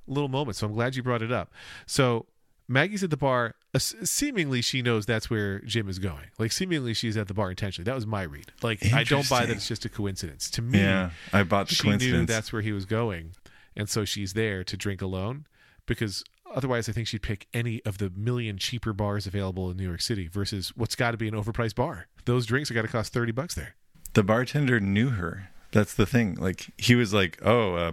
little 0.08 0.30
moment. 0.30 0.56
So 0.58 0.68
I'm 0.68 0.74
glad 0.74 0.96
you 0.96 1.04
brought 1.04 1.22
it 1.22 1.32
up. 1.32 1.52
So 1.86 2.26
Maggie's 2.68 3.04
at 3.04 3.10
the 3.10 3.18
bar. 3.18 3.56
Uh, 3.74 3.80
seemingly, 3.80 4.62
she 4.62 4.82
knows 4.82 5.06
that's 5.06 5.30
where 5.30 5.60
Jim 5.60 5.88
is 5.88 6.00
going. 6.00 6.26
Like, 6.38 6.52
seemingly, 6.52 6.94
she's 6.94 7.16
at 7.16 7.28
the 7.28 7.34
bar 7.34 7.50
intentionally. 7.50 7.86
That 7.86 7.96
was 7.96 8.06
my 8.08 8.24
read. 8.24 8.52
Like, 8.62 8.92
I 8.94 9.04
don't 9.04 9.30
buy 9.30 9.46
that 9.46 9.56
it's 9.56 9.68
just 9.68 9.86
a 9.86 9.90
coincidence. 9.90 10.50
To 10.52 10.62
me, 10.62 10.80
Yeah, 10.80 11.12
I 11.32 11.44
bought 11.44 11.70
the 11.70 11.76
she 11.76 11.90
knew 11.96 12.26
that's 12.26 12.52
where 12.52 12.62
he 12.62 12.72
was 12.72 12.86
going, 12.86 13.34
and 13.76 13.88
so 13.90 14.04
she's 14.06 14.34
there 14.34 14.64
to 14.66 14.76
drink 14.76 15.02
alone 15.02 15.46
because 15.86 16.24
otherwise, 16.54 16.90
I 16.90 16.92
think 16.92 17.08
she'd 17.08 17.22
pick 17.22 17.48
any 17.54 17.82
of 17.86 18.00
the 18.00 18.10
million 18.10 18.58
cheaper 18.58 18.92
bars 18.94 19.28
available 19.28 19.70
in 19.70 19.78
New 19.78 19.88
York 19.88 20.02
City 20.02 20.28
versus 20.28 20.74
what's 20.76 20.96
got 20.96 21.12
to 21.12 21.18
be 21.18 21.28
an 21.28 21.36
overpriced 21.36 21.76
bar. 21.76 22.08
Those 22.26 22.46
drinks 22.46 22.70
are 22.72 22.74
got 22.74 22.82
to 22.82 22.88
cost 22.90 23.14
thirty 23.14 23.32
bucks 23.32 23.56
there. 23.56 23.76
the 24.14 24.24
bartender 24.24 24.80
knew 24.82 25.10
her. 25.12 25.50
That's 25.72 25.94
the 25.94 26.06
thing. 26.06 26.36
Like 26.36 26.68
he 26.78 26.96
was 26.96 27.14
like, 27.14 27.38
"Oh, 27.44 27.76
uh, 27.76 27.92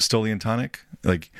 Stoli 0.00 0.32
and 0.32 0.40
tonic." 0.40 0.80
Like, 1.04 1.30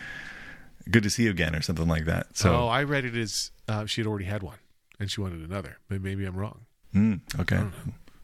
good 0.90 1.02
to 1.02 1.10
see 1.10 1.24
you 1.24 1.30
again, 1.30 1.54
or 1.56 1.62
something 1.62 1.88
like 1.88 2.04
that. 2.04 2.36
So, 2.36 2.54
oh, 2.54 2.68
I 2.68 2.84
read 2.84 3.04
it 3.04 3.16
as 3.16 3.50
uh, 3.68 3.86
she 3.86 4.00
had 4.00 4.06
already 4.06 4.24
had 4.26 4.42
one 4.42 4.58
and 5.00 5.10
she 5.10 5.20
wanted 5.20 5.40
another. 5.40 5.78
But 5.88 6.02
maybe 6.02 6.24
I'm 6.26 6.36
wrong. 6.36 6.66
mm, 6.94 7.20
okay, 7.40 7.62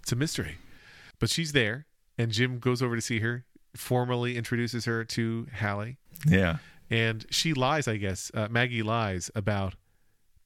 It's 0.03 0.13
a 0.13 0.17
mystery. 0.17 0.59
But 1.19 1.31
she's 1.31 1.53
there, 1.53 1.87
and 2.19 2.31
Jim 2.31 2.59
goes 2.59 2.83
over 2.83 2.95
to 2.95 3.01
see 3.03 3.21
her, 3.21 3.45
formally 3.75 4.37
introduces 4.37 4.85
her 4.85 5.03
to 5.05 5.47
Hallie, 5.61 5.97
yeah, 6.27 6.59
and 6.91 7.25
she 7.31 7.55
lies, 7.55 7.89
I 7.89 7.97
guess. 7.97 8.31
Uh, 8.35 8.49
Maggie 8.51 8.83
lies 8.83 9.31
about 9.35 9.75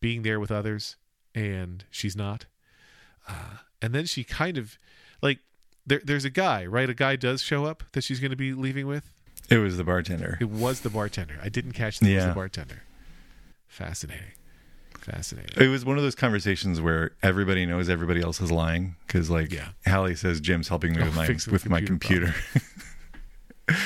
being 0.01 0.23
there 0.23 0.39
with 0.39 0.51
others, 0.53 0.97
and 1.35 1.85
she's 1.91 2.15
not. 2.17 2.47
Uh, 3.29 3.57
and 3.83 3.93
then 3.95 4.07
she 4.07 4.23
kind 4.25 4.57
of, 4.57 4.79
like, 5.23 5.41
there, 5.85 6.01
there's 6.05 6.25
a 6.25 6.31
guy, 6.31 6.65
right? 6.67 6.89
A 6.89 6.95
guy 6.95 7.17
does 7.17 7.43
show 7.43 7.65
up 7.65 7.83
that 7.93 8.05
she's 8.05 8.21
going 8.21 8.31
to 8.31 8.37
be 8.37 8.53
leaving 8.53 8.87
with. 8.87 9.13
It 9.51 9.59
was 9.59 9.77
the 9.77 9.85
bartender. 9.85 10.39
It 10.41 10.49
was 10.51 10.81
the 10.81 10.91
bartender. 10.91 11.35
I 11.43 11.49
didn't 11.49 11.73
catch 11.73 11.99
that 12.01 12.09
it 12.09 12.15
was 12.17 12.25
the 12.27 12.33
bartender. 12.33 12.83
Fascinating. 13.67 14.33
Fascinating. 15.01 15.63
It 15.63 15.69
was 15.69 15.85
one 15.85 15.97
of 15.97 16.03
those 16.03 16.15
conversations 16.15 16.81
where 16.81 17.13
everybody 17.23 17.65
knows 17.67 17.89
everybody 17.89 18.21
else 18.23 18.41
is 18.41 18.53
lying 18.53 18.97
because, 19.07 19.31
like, 19.31 19.51
Yeah. 19.53 19.69
Hallie 19.87 20.15
says 20.15 20.41
Jim's 20.41 20.69
helping 20.69 20.93
me 20.95 21.03
Oh, 21.03 21.07
with 21.07 21.17
my 21.17 21.27
with 21.51 21.69
my 21.69 21.81
computer 21.81 22.27
computer. 22.27 22.35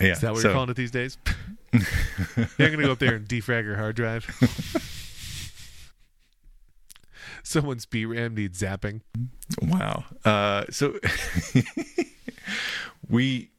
yeah, 0.00 0.12
Is 0.12 0.20
that 0.20 0.32
what 0.32 0.40
so- 0.42 0.48
you're 0.48 0.54
calling 0.54 0.70
it 0.70 0.76
these 0.76 0.90
days? 0.92 1.18
you're 1.72 2.68
going 2.70 2.78
to 2.78 2.84
go 2.84 2.92
up 2.92 2.98
there 2.98 3.16
and 3.16 3.26
defrag 3.28 3.64
her 3.64 3.76
hard 3.76 3.96
drive. 3.96 4.24
Someone's 7.42 7.86
PRAM 7.86 8.34
needs 8.34 8.60
zapping. 8.60 9.02
Wow. 9.62 10.04
Uh, 10.24 10.64
so 10.70 10.98
we 13.08 13.50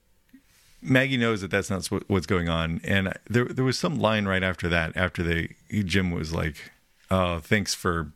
Maggie 0.82 1.18
knows 1.18 1.42
that 1.42 1.52
that's 1.52 1.70
not 1.70 1.86
what's 2.08 2.26
going 2.26 2.50
on, 2.50 2.82
and 2.84 3.14
there 3.30 3.46
there 3.46 3.66
was 3.66 3.80
some 3.80 4.00
line 4.00 4.26
right 4.26 4.44
after 4.44 4.70
that. 4.70 4.96
After 4.96 5.24
they 5.24 5.56
Jim 5.84 6.12
was 6.12 6.34
like, 6.34 6.72
"Oh, 7.10 7.40
thanks 7.40 7.74
for 7.74 8.12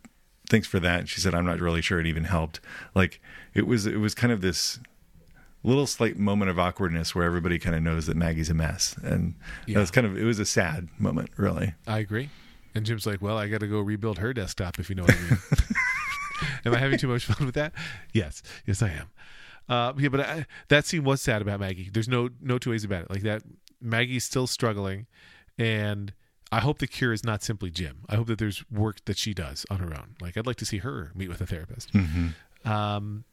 thanks 0.49 0.67
for 0.67 0.79
that." 0.79 0.99
And 0.99 1.09
she 1.09 1.19
said, 1.21 1.33
"I'm 1.33 1.45
not 1.45 1.59
really 1.59 1.81
sure 1.81 1.99
it 1.99 2.05
even 2.07 2.25
helped." 2.25 2.59
Like 2.93 3.19
it 3.53 3.65
was 3.65 3.85
it 3.85 3.97
was 3.97 4.13
kind 4.13 4.31
of 4.31 4.41
this 4.41 4.79
little 5.63 5.87
slight 5.87 6.17
moment 6.17 6.49
of 6.49 6.57
awkwardness 6.59 7.13
where 7.13 7.25
everybody 7.25 7.59
kind 7.59 7.75
of 7.75 7.83
knows 7.83 8.07
that 8.07 8.17
Maggie's 8.17 8.49
a 8.49 8.53
mess, 8.53 8.95
and 9.03 9.35
it 9.67 9.77
was 9.77 9.91
kind 9.91 10.05
of 10.05 10.17
it 10.17 10.23
was 10.23 10.39
a 10.39 10.45
sad 10.45 10.87
moment, 10.99 11.29
really. 11.37 11.73
I 11.87 11.99
agree. 11.99 12.29
And 12.73 12.85
Jim's 12.85 13.05
like, 13.05 13.21
well, 13.21 13.37
I 13.37 13.47
got 13.47 13.59
to 13.59 13.67
go 13.67 13.81
rebuild 13.81 14.19
her 14.19 14.33
desktop, 14.33 14.79
if 14.79 14.89
you 14.89 14.95
know 14.95 15.03
what 15.03 15.13
I 15.13 15.19
mean. 15.19 15.39
am 16.65 16.73
I 16.73 16.77
having 16.77 16.97
too 16.97 17.07
much 17.07 17.25
fun 17.25 17.45
with 17.45 17.55
that? 17.55 17.73
Yes. 18.13 18.41
Yes, 18.65 18.81
I 18.81 18.89
am. 18.89 19.09
Uh, 19.69 19.93
yeah, 19.97 20.09
but 20.09 20.19
I, 20.19 20.45
that 20.67 20.85
scene 20.85 21.03
was 21.03 21.21
sad 21.21 21.41
about 21.41 21.59
Maggie. 21.59 21.89
There's 21.91 22.09
no 22.09 22.29
no 22.41 22.57
two 22.57 22.71
ways 22.71 22.83
about 22.83 23.03
it. 23.03 23.09
Like 23.09 23.21
that, 23.21 23.43
Maggie's 23.79 24.25
still 24.25 24.47
struggling, 24.47 25.07
and 25.57 26.13
I 26.51 26.59
hope 26.59 26.79
the 26.79 26.87
cure 26.87 27.13
is 27.13 27.23
not 27.23 27.41
simply 27.43 27.69
Jim. 27.71 27.99
I 28.09 28.15
hope 28.15 28.27
that 28.27 28.39
there's 28.39 28.63
work 28.69 29.03
that 29.05 29.17
she 29.17 29.33
does 29.33 29.65
on 29.69 29.79
her 29.79 29.93
own. 29.93 30.15
Like 30.19 30.35
I'd 30.37 30.45
like 30.45 30.57
to 30.57 30.65
see 30.65 30.79
her 30.79 31.11
meet 31.15 31.29
with 31.29 31.39
a 31.41 31.45
therapist. 31.45 31.89
Um, 32.65 33.23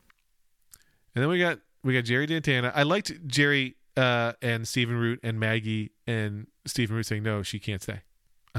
and 1.15 1.23
then 1.23 1.29
we 1.29 1.39
got 1.41 1.59
we 1.83 1.95
got 1.95 2.05
Jerry 2.05 2.27
Dantana. 2.27 2.71
I 2.75 2.85
liked 2.85 3.27
Jerry 3.27 3.77
uh, 3.97 4.35
and 4.41 4.69
Stephen 4.69 4.97
Root 4.97 5.19
and 5.23 5.41
Maggie 5.41 5.91
and 6.07 6.47
Stephen 6.67 6.95
Root 6.95 7.07
saying 7.07 7.25
no, 7.25 7.43
she 7.43 7.59
can't 7.59 7.83
stay. 7.83 8.03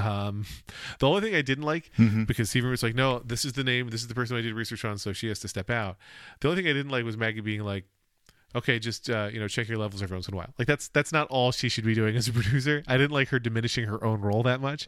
Um, 0.00 0.44
the 0.98 1.08
only 1.08 1.20
thing 1.20 1.34
I 1.34 1.42
didn't 1.42 1.64
like 1.64 1.90
because 2.26 2.50
Stephen 2.50 2.70
was 2.70 2.82
like, 2.82 2.94
no, 2.94 3.20
this 3.20 3.44
is 3.44 3.52
the 3.52 3.64
name, 3.64 3.88
this 3.88 4.00
is 4.02 4.08
the 4.08 4.14
person 4.14 4.36
I 4.36 4.40
did 4.40 4.54
research 4.54 4.84
on, 4.84 4.98
so 4.98 5.12
she 5.12 5.28
has 5.28 5.40
to 5.40 5.48
step 5.48 5.70
out. 5.70 5.96
The 6.40 6.48
only 6.48 6.62
thing 6.62 6.70
I 6.70 6.74
didn't 6.74 6.90
like 6.90 7.04
was 7.04 7.16
Maggie 7.16 7.40
being 7.40 7.62
like, 7.62 7.84
okay, 8.54 8.78
just 8.78 9.08
uh, 9.08 9.28
you 9.32 9.40
know, 9.40 9.48
check 9.48 9.68
your 9.68 9.78
levels 9.78 10.02
every 10.02 10.16
once 10.16 10.28
in 10.28 10.34
a 10.34 10.36
while. 10.36 10.52
Like 10.58 10.68
that's 10.68 10.88
that's 10.88 11.12
not 11.12 11.28
all 11.28 11.52
she 11.52 11.68
should 11.68 11.84
be 11.84 11.94
doing 11.94 12.16
as 12.16 12.28
a 12.28 12.32
producer. 12.34 12.82
I 12.86 12.96
didn't 12.96 13.12
like 13.12 13.28
her 13.28 13.38
diminishing 13.38 13.86
her 13.86 14.02
own 14.04 14.20
role 14.20 14.42
that 14.44 14.60
much, 14.60 14.86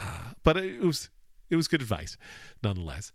uh, 0.00 0.32
but 0.42 0.56
it 0.56 0.80
was 0.80 1.10
it 1.48 1.56
was 1.56 1.68
good 1.68 1.82
advice 1.82 2.16
nonetheless. 2.62 3.12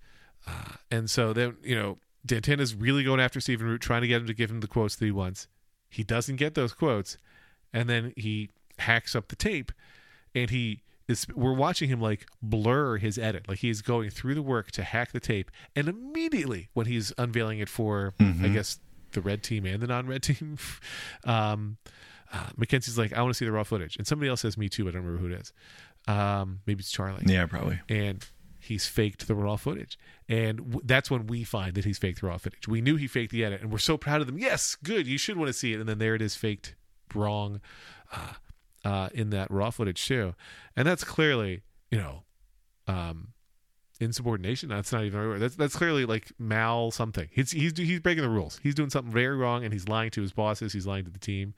Uh, 0.47 0.75
and 0.91 1.09
so 1.09 1.33
then 1.33 1.57
you 1.63 1.75
know, 1.75 1.97
Dantana's 2.25 2.75
really 2.75 3.03
going 3.03 3.19
after 3.19 3.39
Stephen 3.39 3.67
Root, 3.67 3.81
trying 3.81 4.01
to 4.01 4.07
get 4.07 4.21
him 4.21 4.27
to 4.27 4.33
give 4.33 4.49
him 4.49 4.61
the 4.61 4.67
quotes 4.67 4.95
that 4.95 5.05
he 5.05 5.11
wants. 5.11 5.47
He 5.89 6.03
doesn't 6.03 6.35
get 6.37 6.55
those 6.55 6.73
quotes, 6.73 7.17
and 7.73 7.89
then 7.89 8.13
he 8.15 8.49
hacks 8.79 9.15
up 9.15 9.29
the 9.29 9.35
tape, 9.35 9.71
and 10.33 10.49
he 10.49 10.81
is. 11.07 11.25
We're 11.35 11.53
watching 11.53 11.89
him 11.89 11.99
like 12.01 12.25
blur 12.41 12.97
his 12.97 13.17
edit, 13.17 13.47
like 13.47 13.59
he's 13.59 13.81
going 13.81 14.09
through 14.09 14.35
the 14.35 14.41
work 14.41 14.71
to 14.71 14.83
hack 14.83 15.11
the 15.11 15.19
tape, 15.19 15.51
and 15.75 15.87
immediately 15.87 16.69
when 16.73 16.85
he's 16.87 17.11
unveiling 17.17 17.59
it 17.59 17.69
for, 17.69 18.13
I 18.19 18.47
guess 18.49 18.79
the 19.11 19.21
red 19.21 19.43
team 19.43 19.65
and 19.65 19.81
the 19.81 19.87
non-red 19.87 20.23
team, 20.23 20.57
um, 21.23 21.77
uh, 22.33 22.47
Mackenzie's 22.57 22.97
like, 22.97 23.13
I 23.13 23.21
want 23.21 23.33
to 23.33 23.37
see 23.37 23.45
the 23.45 23.51
raw 23.51 23.63
footage, 23.63 23.97
and 23.97 24.05
somebody 24.07 24.29
else 24.29 24.41
says 24.41 24.57
me 24.57 24.67
too, 24.69 24.83
but 24.83 24.89
I 24.89 24.93
don't 24.97 25.05
remember 25.05 25.27
who 25.27 25.33
it 25.33 25.39
is. 25.41 25.53
Um, 26.07 26.59
maybe 26.65 26.81
it's 26.81 26.91
Charlie 26.91 27.23
Yeah, 27.25 27.45
probably. 27.45 27.79
and 27.89 28.25
he's 28.59 28.85
faked 28.87 29.27
the 29.27 29.35
raw 29.35 29.55
footage. 29.57 29.97
And 30.27 30.57
w- 30.57 30.81
that's 30.83 31.09
when 31.11 31.27
we 31.27 31.43
find 31.43 31.75
that 31.75 31.85
he's 31.85 31.97
faked 31.99 32.21
the 32.21 32.27
raw 32.27 32.37
footage. 32.37 32.67
We 32.67 32.81
knew 32.81 32.95
he 32.95 33.07
faked 33.07 33.31
the 33.31 33.45
edit, 33.45 33.61
and 33.61 33.71
we're 33.71 33.77
so 33.77 33.95
proud 33.97 34.21
of 34.21 34.27
them. 34.27 34.37
Yes, 34.39 34.75
good. 34.83 35.05
You 35.07 35.17
should 35.17 35.37
want 35.37 35.47
to 35.49 35.53
see 35.53 35.73
it. 35.73 35.79
And 35.79 35.87
then 35.87 35.97
there 35.99 36.15
it 36.15 36.21
is, 36.21 36.35
faked 36.35 36.75
wrong 37.13 37.61
uh, 38.11 38.33
uh, 38.85 39.09
in 39.13 39.31
that 39.31 39.51
raw 39.51 39.69
footage 39.71 40.05
too. 40.05 40.33
And 40.77 40.87
that's 40.87 41.03
clearly, 41.03 41.63
you 41.91 41.97
know, 41.97 42.23
um, 42.87 43.33
insubordination. 43.99 44.69
That's 44.69 44.91
not 44.91 45.03
even 45.03 45.19
right. 45.19 45.39
That's 45.39 45.55
that's 45.55 45.75
clearly 45.75 46.05
like 46.05 46.31
mal 46.39 46.91
something. 46.91 47.27
He's 47.31 47.51
he's 47.51 47.77
he's 47.77 47.99
breaking 47.99 48.23
the 48.23 48.29
rules. 48.29 48.59
He's 48.63 48.75
doing 48.75 48.89
something 48.89 49.11
very 49.11 49.35
wrong, 49.35 49.63
and 49.63 49.73
he's 49.73 49.87
lying 49.87 50.11
to 50.11 50.21
his 50.21 50.31
bosses. 50.31 50.71
He's 50.73 50.85
lying 50.87 51.03
to 51.05 51.11
the 51.11 51.19
team. 51.19 51.53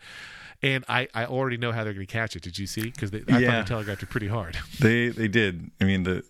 And 0.63 0.83
I, 0.89 1.07
I 1.13 1.25
already 1.25 1.57
know 1.57 1.71
how 1.71 1.83
they're 1.83 1.93
going 1.93 2.07
to 2.07 2.11
catch 2.11 2.35
it. 2.35 2.41
Did 2.41 2.57
you 2.57 2.65
see? 2.65 2.81
Because 2.89 3.13
I 3.13 3.19
thought 3.19 3.41
Yeah. 3.41 3.61
they 3.61 3.67
telegraphed 3.67 4.01
it 4.01 4.09
pretty 4.09 4.27
hard. 4.27 4.57
They 4.79 5.09
they 5.09 5.27
did. 5.27 5.69
I 5.81 5.83
mean 5.83 6.03
the 6.03 6.23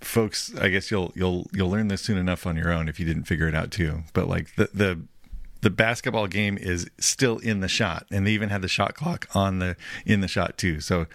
folks, 0.00 0.54
I 0.56 0.68
guess 0.68 0.90
you'll 0.90 1.12
you'll 1.14 1.46
you'll 1.52 1.70
learn 1.70 1.88
this 1.88 2.02
soon 2.02 2.18
enough 2.18 2.46
on 2.46 2.56
your 2.56 2.72
own 2.72 2.88
if 2.88 2.98
you 3.00 3.06
didn't 3.06 3.24
figure 3.24 3.48
it 3.48 3.54
out 3.54 3.70
too. 3.70 4.02
But 4.14 4.28
like 4.28 4.54
the 4.56 4.68
the 4.72 5.00
the 5.66 5.70
basketball 5.70 6.28
game 6.28 6.56
is 6.56 6.88
still 7.00 7.38
in 7.38 7.58
the 7.58 7.66
shot, 7.66 8.06
and 8.12 8.24
they 8.24 8.30
even 8.30 8.50
had 8.50 8.62
the 8.62 8.68
shot 8.68 8.94
clock 8.94 9.26
on 9.34 9.58
the 9.58 9.74
in 10.04 10.20
the 10.20 10.28
shot 10.28 10.56
too. 10.56 10.78
So 10.78 11.08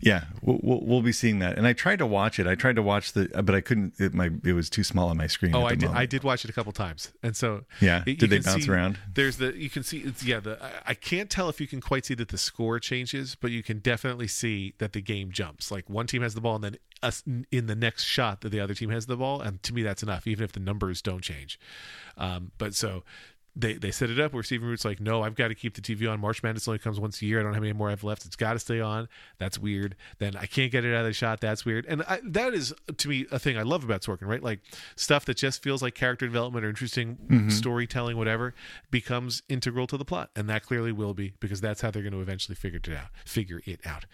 yeah, 0.00 0.24
we'll, 0.42 0.80
we'll, 0.82 1.02
be 1.02 1.12
seeing 1.12 1.38
that. 1.38 1.56
And 1.56 1.66
I 1.66 1.72
tried 1.72 1.98
to 2.00 2.06
watch 2.06 2.38
it. 2.38 2.46
I 2.46 2.54
tried 2.54 2.76
to 2.76 2.82
watch 2.82 3.12
the, 3.12 3.28
but 3.42 3.54
I 3.54 3.60
couldn't. 3.60 3.94
It 3.98 4.12
my 4.14 4.30
it 4.44 4.52
was 4.52 4.68
too 4.68 4.84
small 4.84 5.08
on 5.08 5.16
my 5.16 5.26
screen. 5.26 5.54
Oh, 5.54 5.60
at 5.60 5.62
the 5.62 5.66
I 5.66 5.74
did. 5.74 5.80
moment. 5.86 5.98
I 5.98 6.06
did 6.06 6.22
watch 6.24 6.44
it 6.44 6.50
a 6.50 6.52
couple 6.52 6.72
times, 6.72 7.12
and 7.22 7.34
so 7.36 7.64
Yeah. 7.80 8.02
it- 8.06 8.18
Did 8.18 8.30
they 8.30 8.40
bounce 8.40 8.64
see- 8.64 8.70
around? 8.70 8.98
There's 9.14 9.38
the 9.38 9.56
you 9.56 9.70
can 9.70 9.82
see 9.82 9.98
it's 9.98 10.22
yeah. 10.24 10.40
The 10.40 10.62
I- 10.62 10.90
I 10.90 10.94
can't 10.94 11.30
tell 11.30 11.48
if 11.48 11.60
you 11.60 11.66
can 11.66 11.80
quite 11.80 12.04
see 12.04 12.14
that 12.14 12.28
the 12.28 12.38
score 12.38 12.78
changes, 12.78 13.34
but 13.34 13.50
you 13.50 13.62
can 13.62 13.78
definitely 13.78 14.28
see 14.28 14.74
that 14.78 14.92
the 14.92 15.00
game 15.00 15.30
jumps. 15.32 15.70
Like 15.70 15.88
one 15.88 16.06
team 16.06 16.22
has 16.22 16.34
the 16.34 16.40
ball, 16.40 16.56
and 16.56 16.64
then 16.64 16.76
us 17.02 17.22
in 17.50 17.66
the 17.66 17.74
next 17.76 18.04
shot 18.04 18.40
that 18.42 18.50
the 18.50 18.60
other 18.60 18.74
team 18.74 18.90
has 18.90 19.06
the 19.06 19.16
ball, 19.16 19.40
and 19.40 19.62
to 19.62 19.72
me 19.74 19.82
that's 19.82 20.02
enough, 20.02 20.26
even 20.26 20.44
if 20.44 20.52
the 20.52 20.60
numbers 20.60 21.00
don't 21.02 21.22
change. 21.22 21.58
Um, 22.16 22.52
but 22.58 22.74
so. 22.74 23.02
They, 23.58 23.72
they 23.74 23.90
set 23.90 24.10
it 24.10 24.20
up 24.20 24.34
where 24.34 24.42
Stephen 24.42 24.68
Root's 24.68 24.84
like, 24.84 25.00
no, 25.00 25.22
I've 25.22 25.34
got 25.34 25.48
to 25.48 25.54
keep 25.54 25.74
the 25.74 25.80
TV 25.80 26.10
on. 26.10 26.20
March 26.20 26.42
Madness 26.42 26.68
only 26.68 26.78
comes 26.78 27.00
once 27.00 27.22
a 27.22 27.26
year. 27.26 27.40
I 27.40 27.42
don't 27.42 27.54
have 27.54 27.62
any 27.62 27.72
more 27.72 27.88
I 27.88 27.90
have 27.90 28.04
left. 28.04 28.26
It's 28.26 28.36
got 28.36 28.52
to 28.52 28.58
stay 28.58 28.80
on. 28.80 29.08
That's 29.38 29.58
weird. 29.58 29.96
Then 30.18 30.36
I 30.36 30.44
can't 30.44 30.70
get 30.70 30.84
it 30.84 30.94
out 30.94 31.00
of 31.00 31.06
the 31.06 31.12
shot. 31.14 31.40
That's 31.40 31.64
weird. 31.64 31.86
And 31.86 32.02
I, 32.02 32.20
that 32.22 32.52
is, 32.52 32.74
to 32.94 33.08
me, 33.08 33.26
a 33.32 33.38
thing 33.38 33.56
I 33.56 33.62
love 33.62 33.82
about 33.82 34.02
Sorkin, 34.02 34.26
right? 34.26 34.42
Like 34.42 34.60
stuff 34.94 35.24
that 35.24 35.38
just 35.38 35.62
feels 35.62 35.82
like 35.82 35.94
character 35.94 36.26
development 36.26 36.66
or 36.66 36.68
interesting 36.68 37.48
storytelling, 37.50 38.18
whatever, 38.18 38.54
becomes 38.90 39.42
integral 39.48 39.86
to 39.86 39.96
the 39.96 40.04
plot. 40.04 40.30
And 40.36 40.48
that 40.50 40.62
clearly 40.62 40.92
will 40.92 41.14
be 41.14 41.32
because 41.40 41.60
that's 41.62 41.80
how 41.80 41.90
they're 41.90 42.02
going 42.02 42.12
to 42.12 42.20
eventually 42.20 42.56
figure 42.56 42.80
it 42.82 42.88
out. 42.90 43.08
Figure 43.24 43.62
it 43.64 43.80
out. 43.86 44.04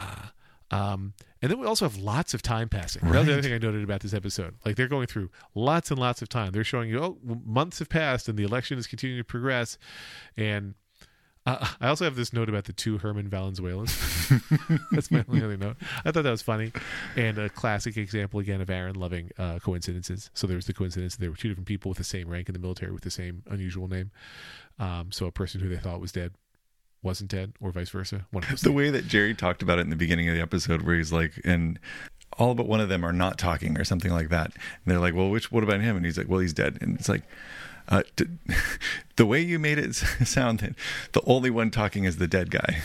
Uh, 0.00 0.26
um, 0.72 1.12
and 1.42 1.50
then 1.50 1.58
we 1.58 1.66
also 1.66 1.84
have 1.84 1.98
lots 1.98 2.34
of 2.34 2.42
time 2.42 2.68
passing. 2.68 3.02
That 3.02 3.18
was 3.18 3.26
the 3.26 3.32
other 3.34 3.42
thing 3.42 3.52
I 3.52 3.58
noted 3.58 3.84
about 3.84 4.00
this 4.00 4.14
episode. 4.14 4.54
Like 4.64 4.76
they're 4.76 4.88
going 4.88 5.06
through 5.06 5.30
lots 5.54 5.90
and 5.90 6.00
lots 6.00 6.22
of 6.22 6.28
time. 6.28 6.52
They're 6.52 6.64
showing 6.64 6.88
you, 6.88 7.00
oh, 7.00 7.18
months 7.44 7.78
have 7.80 7.90
passed 7.90 8.28
and 8.28 8.38
the 8.38 8.44
election 8.44 8.78
is 8.78 8.86
continuing 8.86 9.20
to 9.20 9.24
progress. 9.24 9.76
And 10.36 10.74
uh, 11.44 11.66
I 11.80 11.88
also 11.88 12.04
have 12.04 12.16
this 12.16 12.32
note 12.32 12.48
about 12.48 12.64
the 12.64 12.72
two 12.72 12.98
Herman 12.98 13.28
Valenzuelas. 13.28 14.30
That's 14.92 15.10
my 15.10 15.24
only 15.28 15.44
other 15.44 15.56
note. 15.56 15.76
I 16.04 16.12
thought 16.12 16.22
that 16.22 16.30
was 16.30 16.42
funny. 16.42 16.72
And 17.16 17.36
a 17.36 17.50
classic 17.50 17.96
example 17.96 18.40
again 18.40 18.60
of 18.60 18.70
Aaron 18.70 18.94
loving 18.94 19.30
uh, 19.38 19.58
coincidences. 19.58 20.30
So 20.32 20.46
there 20.46 20.56
was 20.56 20.66
the 20.66 20.72
coincidence 20.72 21.16
that 21.16 21.20
there 21.20 21.30
were 21.30 21.36
two 21.36 21.48
different 21.48 21.66
people 21.66 21.90
with 21.90 21.98
the 21.98 22.04
same 22.04 22.28
rank 22.28 22.48
in 22.48 22.52
the 22.54 22.60
military 22.60 22.92
with 22.92 23.02
the 23.02 23.10
same 23.10 23.42
unusual 23.50 23.88
name. 23.88 24.10
Um, 24.78 25.10
so 25.10 25.26
a 25.26 25.32
person 25.32 25.60
who 25.60 25.68
they 25.68 25.76
thought 25.76 26.00
was 26.00 26.12
dead 26.12 26.32
wasn't 27.02 27.30
dead, 27.30 27.52
or 27.60 27.70
vice 27.72 27.90
versa. 27.90 28.26
One 28.30 28.44
of 28.44 28.50
the 28.50 28.56
things. 28.56 28.74
way 28.74 28.90
that 28.90 29.06
Jerry 29.08 29.34
talked 29.34 29.62
about 29.62 29.78
it 29.78 29.82
in 29.82 29.90
the 29.90 29.96
beginning 29.96 30.28
of 30.28 30.34
the 30.34 30.40
episode, 30.42 30.82
where 30.82 30.96
he's 30.96 31.12
like, 31.12 31.32
and 31.44 31.78
all 32.38 32.54
but 32.54 32.66
one 32.66 32.80
of 32.80 32.88
them 32.88 33.04
are 33.04 33.12
not 33.12 33.38
talking 33.38 33.78
or 33.78 33.84
something 33.84 34.10
like 34.12 34.28
that. 34.30 34.46
And 34.54 34.86
they're 34.86 34.98
like, 34.98 35.14
well, 35.14 35.28
which, 35.28 35.52
what 35.52 35.62
about 35.62 35.80
him? 35.80 35.96
And 35.96 36.04
he's 36.06 36.16
like, 36.16 36.28
well, 36.28 36.40
he's 36.40 36.52
dead. 36.54 36.78
And 36.80 36.98
it's 36.98 37.08
like, 37.08 37.22
uh, 37.88 38.02
d- 38.16 38.24
the 39.16 39.26
way 39.26 39.40
you 39.40 39.58
made 39.58 39.76
it 39.78 39.94
sound 40.24 40.60
that 40.60 40.74
the 41.12 41.20
only 41.26 41.50
one 41.50 41.70
talking 41.70 42.04
is 42.04 42.16
the 42.16 42.28
dead 42.28 42.50
guy, 42.50 42.80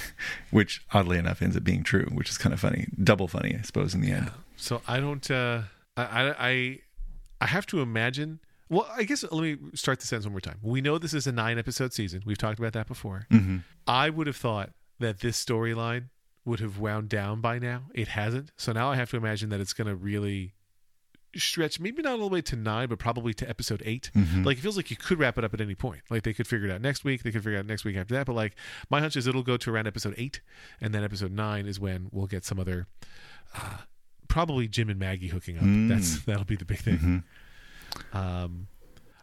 which 0.51 0.83
oddly 0.91 1.17
enough 1.17 1.41
ends 1.41 1.55
up 1.55 1.63
being 1.63 1.83
true, 1.83 2.07
which 2.11 2.29
is 2.29 2.37
kind 2.37 2.51
of 2.53 2.59
funny, 2.59 2.87
double 3.01 3.27
funny, 3.27 3.55
I 3.57 3.61
suppose, 3.61 3.93
in 3.93 4.01
the 4.01 4.11
end. 4.11 4.31
So 4.57 4.81
I 4.87 4.99
don't. 4.99 5.29
Uh, 5.29 5.61
I 5.95 6.33
I 6.37 6.79
I 7.39 7.45
have 7.45 7.65
to 7.67 7.79
imagine. 7.81 8.39
Well, 8.69 8.87
I 8.95 9.03
guess 9.03 9.23
let 9.23 9.41
me 9.41 9.57
start 9.75 9.99
the 9.99 10.07
sentence 10.07 10.25
one 10.25 10.33
more 10.33 10.41
time. 10.41 10.57
We 10.61 10.81
know 10.81 10.97
this 10.97 11.13
is 11.13 11.25
a 11.27 11.31
nine 11.31 11.57
episode 11.57 11.93
season. 11.93 12.21
We've 12.25 12.37
talked 12.37 12.59
about 12.59 12.73
that 12.73 12.87
before. 12.87 13.25
Mm-hmm. 13.31 13.57
I 13.87 14.09
would 14.09 14.27
have 14.27 14.35
thought 14.37 14.71
that 14.99 15.19
this 15.21 15.43
storyline 15.43 16.09
would 16.43 16.59
have 16.59 16.77
wound 16.79 17.09
down 17.09 17.39
by 17.41 17.59
now. 17.59 17.83
It 17.93 18.09
hasn't. 18.09 18.51
So 18.57 18.71
now 18.73 18.89
I 18.91 18.95
have 18.95 19.09
to 19.11 19.17
imagine 19.17 19.49
that 19.49 19.59
it's 19.59 19.73
going 19.73 19.87
to 19.87 19.95
really 19.95 20.53
stretch, 21.35 21.79
maybe 21.79 22.01
not 22.01 22.13
all 22.19 22.29
the 22.29 22.33
way 22.33 22.41
to 22.41 22.55
nine, 22.55 22.87
but 22.89 22.97
probably 22.99 23.33
to 23.33 23.47
episode 23.49 23.83
8 23.85 24.09
Mhm. 24.15 24.45
Like 24.45 24.57
it 24.57 24.61
feels 24.61 24.75
like 24.77 24.89
you 24.89 24.97
could 24.97 25.19
wrap 25.19 25.37
it 25.37 25.43
up 25.43 25.53
at 25.53 25.61
any 25.61 25.75
point. 25.75 26.01
Like 26.09 26.23
they 26.23 26.33
could 26.33 26.47
figure 26.47 26.67
it 26.67 26.71
out 26.73 26.81
next 26.81 27.03
week. 27.03 27.21
They 27.23 27.31
could 27.31 27.43
figure 27.43 27.57
it 27.57 27.59
out 27.59 27.65
next 27.67 27.85
week 27.85 27.95
after 27.97 28.15
that. 28.15 28.25
But 28.25 28.33
like 28.33 28.55
my 28.89 29.01
hunch 29.01 29.15
is 29.15 29.27
it'll 29.27 29.43
go 29.43 29.55
to 29.57 29.69
around 29.71 29.87
episode 29.87 30.15
eight, 30.17 30.41
and 30.81 30.93
then 30.95 31.03
episode 31.03 31.31
nine 31.31 31.67
is 31.67 31.79
when 31.79 32.07
we'll 32.11 32.27
get 32.27 32.43
some 32.45 32.59
other, 32.59 32.87
uh, 33.55 33.77
probably 34.29 34.67
Jim 34.67 34.89
and 34.89 34.99
Maggie 34.99 35.27
hooking 35.27 35.57
up. 35.57 35.63
Mm. 35.63 35.89
That's 35.89 36.23
that'll 36.23 36.45
be 36.45 36.55
the 36.55 36.65
big 36.65 36.79
thing. 36.79 36.97
Mhm. 36.97 37.23
Um, 38.13 38.67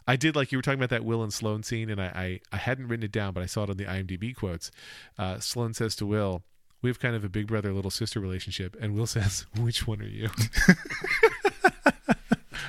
I 0.07 0.15
did 0.15 0.35
like 0.35 0.51
you 0.51 0.57
were 0.57 0.61
talking 0.61 0.79
about 0.79 0.91
that 0.91 1.03
Will 1.03 1.23
and 1.23 1.33
Sloan 1.33 1.63
scene, 1.63 1.89
and 1.89 1.99
I, 2.01 2.05
I, 2.05 2.39
I 2.51 2.57
hadn't 2.57 2.87
written 2.87 3.03
it 3.03 3.11
down, 3.11 3.33
but 3.33 3.41
I 3.41 3.47
saw 3.47 3.63
it 3.63 3.69
on 3.71 3.77
the 3.77 3.85
IMDb 3.85 4.35
quotes. 4.35 4.69
Uh, 5.17 5.39
Sloan 5.39 5.73
says 5.73 5.95
to 5.97 6.05
Will, 6.05 6.43
"We 6.81 6.89
have 6.89 6.99
kind 6.99 7.15
of 7.15 7.23
a 7.23 7.29
big 7.29 7.47
brother 7.47 7.73
little 7.73 7.91
sister 7.91 8.19
relationship," 8.19 8.77
and 8.79 8.93
Will 8.93 9.07
says, 9.15 9.45
"Which 9.57 9.87
one 9.87 10.01
are 10.01 10.07
you?" 10.07 10.29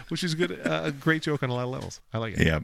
Which 0.09 0.23
is 0.23 0.35
good, 0.35 0.53
uh, 0.65 0.83
a 0.85 0.93
great 0.93 1.23
joke 1.23 1.43
on 1.43 1.51
a 1.51 1.55
lot 1.55 1.65
of 1.65 1.71
levels. 1.71 2.01
I 2.13 2.19
like 2.19 2.39
it. 2.39 2.47
Yeah. 2.47 2.61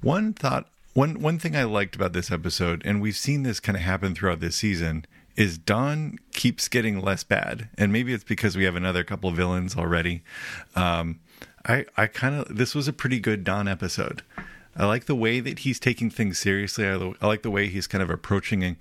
One 0.00 0.32
thought, 0.32 0.70
one 0.94 1.20
one 1.20 1.38
thing 1.38 1.54
I 1.56 1.64
liked 1.64 1.96
about 1.96 2.12
this 2.12 2.30
episode, 2.30 2.82
and 2.84 3.02
we've 3.02 3.16
seen 3.16 3.42
this 3.42 3.60
kind 3.60 3.76
of 3.76 3.82
happen 3.82 4.14
throughout 4.14 4.40
this 4.40 4.56
season, 4.56 5.04
is 5.36 5.58
Don 5.58 6.18
keeps 6.32 6.68
getting 6.68 7.00
less 7.00 7.24
bad, 7.24 7.68
and 7.78 7.92
maybe 7.92 8.12
it's 8.12 8.24
because 8.24 8.56
we 8.56 8.64
have 8.64 8.76
another 8.76 9.04
couple 9.04 9.30
villains 9.30 9.76
already. 9.76 10.22
Um, 10.74 11.20
I 11.66 11.86
I 11.96 12.06
kind 12.06 12.34
of 12.34 12.56
this 12.56 12.74
was 12.74 12.88
a 12.88 12.92
pretty 12.92 13.20
good 13.20 13.44
Don 13.44 13.68
episode. 13.68 14.22
I 14.76 14.86
like 14.86 15.06
the 15.06 15.14
way 15.14 15.40
that 15.40 15.60
he's 15.60 15.80
taking 15.80 16.10
things 16.10 16.38
seriously. 16.38 16.86
I, 16.86 16.94
I 17.20 17.26
like 17.26 17.42
the 17.42 17.50
way 17.50 17.66
he's 17.68 17.86
kind 17.86 18.02
of 18.02 18.10
approaching 18.10 18.76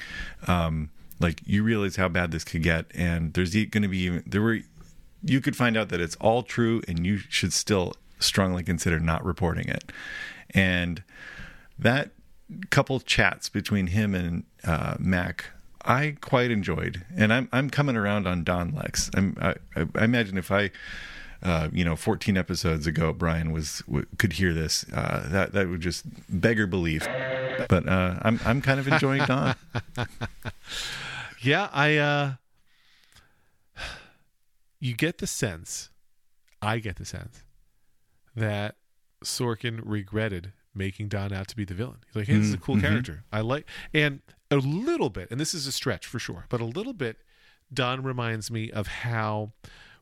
um, 0.47 0.91
like 1.19 1.41
you 1.45 1.63
realize 1.63 1.95
how 1.95 2.07
bad 2.07 2.31
this 2.31 2.43
could 2.43 2.63
get, 2.63 2.85
and 2.93 3.33
there's 3.33 3.53
going 3.53 3.81
to 3.81 3.87
be 3.87 3.99
even 3.99 4.23
there 4.25 4.41
were 4.41 4.59
you 5.23 5.41
could 5.41 5.55
find 5.55 5.77
out 5.77 5.89
that 5.89 5.99
it's 5.99 6.15
all 6.17 6.43
true 6.43 6.81
and 6.87 7.05
you 7.05 7.17
should 7.17 7.51
still 7.51 7.93
strongly 8.19 8.63
consider 8.63 8.99
not 8.99 9.23
reporting 9.23 9.67
it. 9.67 9.91
And 10.51 11.03
that 11.77 12.11
couple 12.69 12.99
chats 12.99 13.49
between 13.49 13.87
him 13.87 14.15
and 14.15 14.43
uh, 14.63 14.95
Mac, 14.99 15.45
I 15.89 16.15
quite 16.21 16.51
enjoyed. 16.51 17.03
And 17.17 17.33
I'm 17.33 17.49
I'm 17.51 17.69
coming 17.69 17.97
around 17.97 18.27
on 18.27 18.43
Don 18.43 18.71
Lex. 18.71 19.09
I'm, 19.15 19.35
I, 19.41 19.55
I 19.75 20.03
imagine 20.05 20.37
if 20.37 20.51
I, 20.51 20.69
uh, 21.41 21.69
you 21.73 21.83
know, 21.83 21.95
14 21.95 22.37
episodes 22.37 22.85
ago, 22.85 23.11
Brian 23.11 23.51
was 23.51 23.81
w- 23.87 24.05
could 24.17 24.33
hear 24.33 24.53
this, 24.53 24.85
uh, 24.93 25.27
that 25.29 25.53
that 25.53 25.67
would 25.67 25.81
just 25.81 26.05
beggar 26.29 26.67
belief. 26.67 27.07
But 27.67 27.87
uh, 27.89 28.19
I'm 28.21 28.39
I'm 28.45 28.61
kind 28.61 28.79
of 28.79 28.87
enjoying 28.87 29.25
Don. 29.25 29.55
Yeah, 31.41 31.69
I 31.71 31.95
uh 31.95 32.33
you 34.81 34.93
get 34.93 35.19
the 35.19 35.27
sense, 35.27 35.89
I 36.61 36.79
get 36.79 36.97
the 36.97 37.05
sense 37.05 37.43
that 38.35 38.75
Sorkin 39.23 39.79
regretted 39.83 40.51
making 40.79 41.09
Don 41.09 41.31
out 41.31 41.47
to 41.49 41.55
be 41.55 41.63
the 41.65 41.75
villain. 41.75 41.97
He's 42.07 42.15
like, 42.15 42.25
hey, 42.27 42.37
this 42.37 42.47
is 42.47 42.53
a 42.55 42.57
cool 42.57 42.77
Mhm. 42.77 42.81
character. 42.81 43.23
I 43.31 43.41
like 43.41 43.67
and 43.93 44.21
a 44.49 44.55
little 44.55 45.11
bit, 45.11 45.29
and 45.29 45.39
this 45.39 45.53
is 45.53 45.67
a 45.67 45.71
stretch 45.71 46.07
for 46.07 46.17
sure, 46.17 46.45
but 46.49 46.59
a 46.59 46.65
little 46.65 46.93
bit 46.93 47.17
Don 47.71 48.01
reminds 48.01 48.49
me 48.49 48.71
of 48.71 48.87
how 48.87 49.53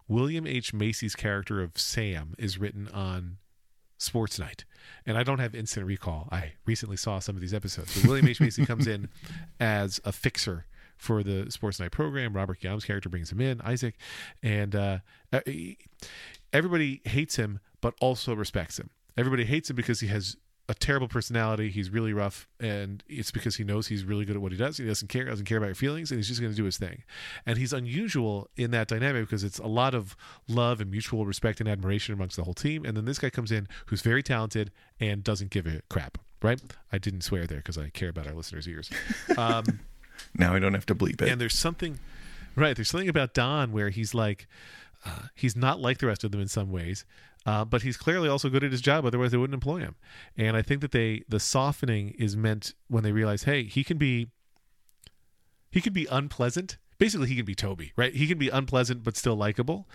William 0.07 0.47
H. 0.47 0.73
Macy's 0.73 1.15
character 1.15 1.61
of 1.61 1.77
Sam 1.77 2.33
is 2.37 2.57
written 2.57 2.87
on 2.89 3.39
Sports 3.97 4.39
Night. 4.39 4.63
And 5.05 5.17
I 5.17 5.23
don't 5.23 5.39
have 5.39 5.53
instant 5.53 5.85
recall. 5.85 6.29
I 6.31 6.53
recently 6.65 6.95
saw 6.95 7.19
some 7.19 7.35
of 7.35 7.41
these 7.41 7.53
episodes. 7.53 7.93
But 7.93 8.07
William 8.07 8.25
H. 8.27 8.39
Macy 8.39 8.65
comes 8.65 8.87
in 8.87 9.09
as 9.59 9.99
a 10.05 10.13
fixer 10.13 10.65
for 10.95 11.23
the 11.23 11.51
Sports 11.51 11.79
Night 11.81 11.91
program. 11.91 12.33
Robert 12.33 12.61
Guillaume's 12.61 12.85
character 12.85 13.09
brings 13.09 13.31
him 13.33 13.41
in, 13.41 13.59
Isaac. 13.61 13.95
And 14.41 14.73
uh, 14.75 14.99
everybody 16.53 17.01
hates 17.05 17.35
him, 17.35 17.59
but 17.81 17.93
also 17.99 18.33
respects 18.35 18.79
him. 18.79 18.89
Everybody 19.17 19.45
hates 19.45 19.69
him 19.69 19.75
because 19.75 19.99
he 19.99 20.07
has 20.07 20.37
a 20.69 20.73
terrible 20.73 21.07
personality. 21.07 21.69
He's 21.69 21.89
really 21.89 22.11
rough, 22.13 22.47
and 22.59 23.03
it's 23.07 23.31
because 23.31 23.55
he 23.55 23.63
knows 23.63 23.87
he's 23.87 24.03
really 24.03 24.25
good 24.25 24.35
at 24.35 24.41
what 24.41 24.51
he 24.51 24.57
does. 24.57 24.77
He 24.77 24.85
doesn't 24.85 25.07
care, 25.07 25.25
doesn't 25.25 25.45
care 25.45 25.57
about 25.57 25.67
your 25.67 25.75
feelings, 25.75 26.11
and 26.11 26.17
he's 26.17 26.27
just 26.27 26.41
going 26.41 26.51
to 26.51 26.57
do 26.57 26.65
his 26.65 26.77
thing. 26.77 27.03
And 27.45 27.57
he's 27.57 27.71
unusual 27.71 28.49
in 28.57 28.71
that 28.71 28.87
dynamic 28.87 29.23
because 29.23 29.43
it's 29.43 29.59
a 29.59 29.67
lot 29.67 29.93
of 29.95 30.17
love 30.47 30.81
and 30.81 30.91
mutual 30.91 31.25
respect 31.25 31.59
and 31.61 31.69
admiration 31.69 32.13
amongst 32.13 32.35
the 32.35 32.43
whole 32.43 32.53
team. 32.53 32.83
And 32.85 32.97
then 32.97 33.05
this 33.05 33.17
guy 33.19 33.29
comes 33.29 33.51
in 33.51 33.67
who's 33.85 34.01
very 34.01 34.21
talented 34.21 34.71
and 34.99 35.23
doesn't 35.23 35.51
give 35.51 35.65
a 35.67 35.81
crap. 35.89 36.17
Right? 36.41 36.61
I 36.91 36.97
didn't 36.99 37.21
swear 37.21 37.47
there 37.47 37.57
because 37.57 37.77
I 37.77 37.89
care 37.89 38.09
about 38.09 38.27
our 38.27 38.33
listeners' 38.33 38.67
ears. 38.67 38.89
Um, 39.37 39.79
now 40.35 40.53
I 40.53 40.59
don't 40.59 40.73
have 40.73 40.85
to 40.87 40.95
bleep 40.95 41.21
it. 41.21 41.29
and 41.29 41.39
there's 41.39 41.57
something, 41.57 41.99
right? 42.55 42.75
There's 42.75 42.89
something 42.89 43.09
about 43.09 43.33
Don 43.33 43.71
where 43.71 43.89
he's 43.89 44.13
like, 44.15 44.47
uh, 45.07 45.27
he's 45.33 45.55
not 45.55 45.79
like 45.79 45.99
the 45.99 46.07
rest 46.07 46.23
of 46.23 46.31
them 46.31 46.41
in 46.41 46.47
some 46.47 46.71
ways, 46.71 47.05
uh, 47.45 47.63
but 47.63 47.81
he's 47.81 47.97
clearly 47.97 48.27
also 48.27 48.49
good 48.49 48.63
at 48.63 48.71
his 48.71 48.81
job. 48.81 49.05
Otherwise, 49.05 49.31
they 49.31 49.37
wouldn't 49.37 49.53
employ 49.53 49.79
him. 49.79 49.95
And 50.35 50.57
I 50.57 50.61
think 50.61 50.81
that 50.81 50.91
they 50.91 51.23
the 51.29 51.39
softening 51.39 52.13
is 52.17 52.35
meant 52.35 52.73
when 52.87 53.03
they 53.03 53.11
realize, 53.11 53.43
hey, 53.43 53.63
he 53.63 53.83
can 53.83 53.97
be, 53.97 54.27
he 55.71 55.81
can 55.81 55.93
be 55.93 56.07
unpleasant. 56.11 56.77
Basically, 56.97 57.27
he 57.27 57.35
can 57.35 57.45
be 57.45 57.55
Toby, 57.55 57.93
right? 57.95 58.13
He 58.13 58.27
can 58.27 58.37
be 58.37 58.49
unpleasant 58.49 59.03
but 59.03 59.15
still 59.15 59.35
likable, 59.35 59.87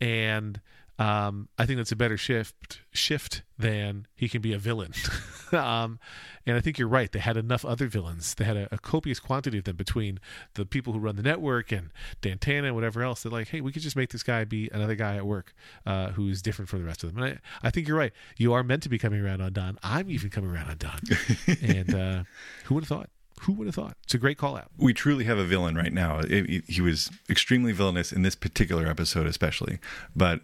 and 0.00 0.60
Um, 0.98 1.48
I 1.58 1.66
think 1.66 1.76
that's 1.76 1.92
a 1.92 1.96
better 1.96 2.16
shift 2.16 2.80
shift 2.90 3.42
than 3.58 4.06
he 4.14 4.28
can 4.28 4.40
be 4.40 4.54
a 4.54 4.58
villain. 4.58 4.92
um, 5.52 5.98
and 6.46 6.56
I 6.56 6.60
think 6.60 6.78
you're 6.78 6.88
right. 6.88 7.12
They 7.12 7.18
had 7.18 7.36
enough 7.36 7.64
other 7.66 7.86
villains. 7.86 8.34
They 8.34 8.44
had 8.44 8.56
a, 8.56 8.68
a, 8.72 8.78
copious 8.78 9.20
quantity 9.20 9.58
of 9.58 9.64
them 9.64 9.76
between 9.76 10.20
the 10.54 10.64
people 10.64 10.94
who 10.94 10.98
run 10.98 11.16
the 11.16 11.22
network 11.22 11.70
and 11.70 11.90
Dantana 12.22 12.66
and 12.66 12.74
whatever 12.74 13.02
else. 13.02 13.22
They're 13.22 13.32
like, 13.32 13.48
hey, 13.48 13.60
we 13.60 13.72
could 13.72 13.82
just 13.82 13.96
make 13.96 14.10
this 14.10 14.22
guy 14.22 14.44
be 14.44 14.70
another 14.72 14.94
guy 14.94 15.16
at 15.16 15.26
work 15.26 15.54
uh, 15.84 16.08
who's 16.10 16.40
different 16.40 16.70
from 16.70 16.80
the 16.80 16.86
rest 16.86 17.04
of 17.04 17.14
them. 17.14 17.22
And 17.22 17.38
I, 17.62 17.66
I 17.66 17.70
think 17.70 17.88
you're 17.88 17.98
right. 17.98 18.12
You 18.38 18.54
are 18.54 18.62
meant 18.62 18.82
to 18.84 18.88
be 18.88 18.98
coming 18.98 19.20
around 19.20 19.42
on 19.42 19.52
Don. 19.52 19.78
I'm 19.82 20.10
even 20.10 20.30
coming 20.30 20.50
around 20.50 20.70
on 20.70 20.76
Don. 20.78 21.00
and 21.62 21.94
uh, 21.94 22.24
who 22.64 22.74
would 22.74 22.84
have 22.84 22.88
thought? 22.88 23.10
Who 23.40 23.52
would 23.52 23.66
have 23.66 23.74
thought? 23.74 23.96
It's 24.04 24.14
a 24.14 24.18
great 24.18 24.38
call 24.38 24.56
out. 24.56 24.70
We 24.78 24.94
truly 24.94 25.24
have 25.24 25.36
a 25.36 25.44
villain 25.44 25.74
right 25.74 25.92
now. 25.92 26.20
It, 26.20 26.30
it, 26.30 26.64
he 26.68 26.80
was 26.80 27.10
extremely 27.28 27.72
villainous 27.72 28.10
in 28.10 28.22
this 28.22 28.34
particular 28.34 28.86
episode, 28.86 29.26
especially. 29.26 29.78
But 30.14 30.40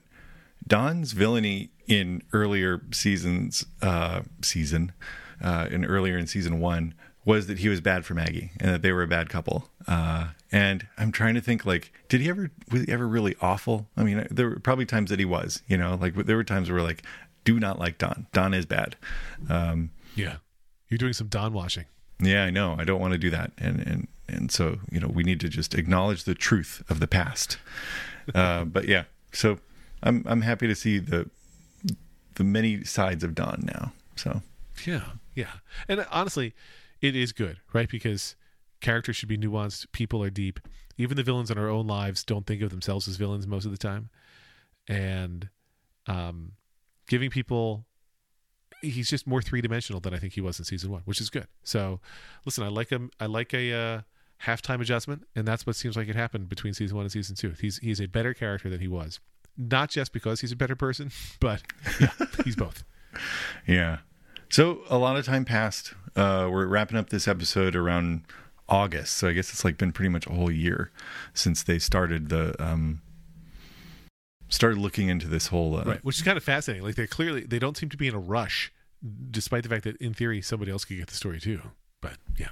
Don's 0.67 1.13
villainy 1.13 1.71
in 1.87 2.23
earlier 2.33 2.83
seasons, 2.93 3.67
uh, 3.81 4.23
season, 4.43 4.93
uh, 5.43 5.67
in 5.71 5.85
earlier 5.85 6.17
in 6.17 6.27
season 6.27 6.61
one, 6.61 6.95
was 7.25 7.47
that 7.47 7.59
he 7.59 7.69
was 7.69 7.81
bad 7.81 8.05
for 8.05 8.15
Maggie 8.15 8.51
and 8.61 8.71
that 8.71 8.83
they 8.83 8.93
were 8.93 9.03
a 9.03 9.09
bad 9.09 9.29
couple. 9.29 9.71
Uh, 9.87 10.29
and 10.51 10.87
I'm 10.99 11.13
trying 11.13 11.35
to 11.35 11.41
think, 11.41 11.65
like, 11.65 11.93
did 12.09 12.21
he 12.21 12.29
ever 12.29 12.51
was 12.71 12.83
he 12.83 12.93
ever 12.93 13.07
really 13.07 13.37
awful? 13.41 13.89
I 13.97 14.03
mean, 14.03 14.27
there 14.31 14.51
were 14.51 14.59
probably 14.59 14.87
times 14.87 15.11
that 15.11 15.19
he 15.19 15.25
was, 15.25 15.63
you 15.67 15.77
know, 15.77 15.97
like 16.01 16.15
there 16.15 16.37
were 16.37 16.45
times 16.45 16.71
where 16.71 16.83
like, 16.83 17.03
do 17.45 17.59
not 17.59 17.79
like 17.79 17.99
Don. 17.99 18.27
Don 18.33 18.55
is 18.55 18.67
bad. 18.67 18.97
Um, 19.49 19.91
yeah, 20.15 20.37
you're 20.89 20.99
doing 20.99 21.13
some 21.13 21.29
Don 21.29 21.53
washing. 21.53 21.87
Yeah, 22.21 22.45
I 22.45 22.51
know. 22.51 22.77
I 22.79 22.85
don't 22.85 23.01
want 23.01 23.13
to 23.13 23.19
do 23.19 23.31
that, 23.31 23.53
and 23.59 23.81
and 23.81 24.09
and 24.29 24.51
so 24.53 24.79
you 24.91 25.01
know, 25.01 25.09
we 25.09 25.23
need 25.23 25.41
to 25.41 25.49
just 25.49 25.75
acknowledge 25.75 26.25
the 26.25 26.35
truth 26.35 26.83
of 26.89 27.01
the 27.01 27.07
past. 27.09 27.59
Uh, 28.35 28.65
but 28.65 28.87
yeah, 28.87 29.05
so 29.33 29.59
I'm 30.03 30.25
I'm 30.27 30.43
happy 30.43 30.67
to 30.67 30.75
see 30.75 30.99
the 30.99 31.29
the 32.35 32.45
many 32.45 32.85
sides 32.85 33.23
of 33.23 33.35
Don 33.35 33.69
now. 33.73 33.93
So 34.17 34.43
yeah, 34.87 35.05
yeah, 35.35 35.53
and 35.89 36.07
honestly, 36.11 36.55
it 37.01 37.15
is 37.17 37.33
good, 37.33 37.59
right? 37.73 37.89
Because 37.89 38.37
characters 38.81 39.17
should 39.17 39.29
be 39.29 39.39
nuanced. 39.39 39.87
People 39.93 40.23
are 40.23 40.31
deep. 40.31 40.61
Even 40.99 41.17
the 41.17 41.23
villains 41.23 41.51
in 41.51 41.59
our 41.59 41.69
own 41.69 41.87
lives 41.87 42.25
don't 42.25 42.47
think 42.47 42.63
of 42.63 42.71
themselves 42.71 43.09
as 43.09 43.17
villains 43.17 43.47
most 43.47 43.65
of 43.65 43.71
the 43.71 43.79
time, 43.79 44.11
and 44.89 45.49
um, 46.07 46.53
giving 47.09 47.31
people 47.31 47.87
he's 48.83 49.09
just 49.09 49.27
more 49.27 49.41
three 49.41 49.61
dimensional 49.61 50.01
than 50.01 50.13
I 50.13 50.19
think 50.19 50.35
he 50.35 50.41
was 50.41 50.59
in 50.59 50.65
season 50.65 50.91
one, 50.91 51.03
which 51.05 51.21
is 51.21 51.31
good. 51.31 51.47
So, 51.63 52.01
listen, 52.45 52.65
I 52.65 52.69
like 52.69 52.91
him. 52.91 53.11
I 53.19 53.27
like 53.27 53.55
a 53.55 53.73
uh, 53.73 54.01
halftime 54.45 54.81
adjustment, 54.81 55.25
and 55.35 55.47
that's 55.47 55.67
what 55.67 55.77
seems 55.77 55.97
like 55.97 56.09
it 56.09 56.17
happened 56.17 56.49
between 56.49 56.75
season 56.75 56.97
one 56.97 57.05
and 57.05 57.13
season 57.13 57.37
two. 57.37 57.55
He's 57.61 57.79
he's 57.79 58.01
a 58.01 58.07
better 58.07 58.35
character 58.35 58.69
than 58.69 58.81
he 58.81 58.89
was, 58.89 59.21
not 59.57 59.91
just 59.91 60.13
because 60.13 60.41
he's 60.41 60.53
a 60.53 60.57
better 60.57 60.77
person, 60.77 61.11
but 61.41 61.63
yeah, 62.01 62.11
he's 62.45 62.57
both. 62.57 62.85
Yeah. 63.67 63.99
So 64.49 64.81
a 64.91 64.99
lot 64.99 65.17
of 65.17 65.25
time 65.25 65.45
passed. 65.45 65.95
Uh, 66.15 66.49
we're 66.51 66.67
wrapping 66.67 66.99
up 66.99 67.11
this 67.11 67.27
episode 67.27 67.75
around 67.75 68.23
August, 68.69 69.15
so 69.17 69.29
I 69.29 69.33
guess 69.33 69.51
it's 69.51 69.65
like 69.65 69.79
been 69.79 69.93
pretty 69.93 70.11
much 70.11 70.27
a 70.27 70.33
whole 70.33 70.51
year 70.51 70.91
since 71.33 71.63
they 71.63 71.79
started 71.79 72.29
the 72.29 72.55
um, 72.63 73.01
started 74.49 74.79
looking 74.79 75.09
into 75.09 75.27
this 75.27 75.49
whole 75.49 75.77
uh, 75.77 75.85
right, 75.85 76.05
which 76.05 76.17
is 76.17 76.23
kind 76.23 76.37
of 76.37 76.45
fascinating. 76.45 76.85
Like 76.85 76.97
they 76.97 77.07
clearly 77.07 77.43
they 77.43 77.59
don't 77.59 77.77
seem 77.77 77.89
to 77.89 77.97
be 77.97 78.09
in 78.09 78.15
a 78.15 78.19
rush, 78.19 78.73
despite 79.31 79.63
the 79.63 79.69
fact 79.69 79.85
that 79.85 79.97
in 79.97 80.13
theory 80.13 80.43
somebody 80.43 80.71
else 80.71 80.85
could 80.85 80.99
get 80.99 81.09
the 81.09 81.15
story 81.15 81.41
too. 81.41 81.61
But 82.01 82.17
yeah, 82.39 82.49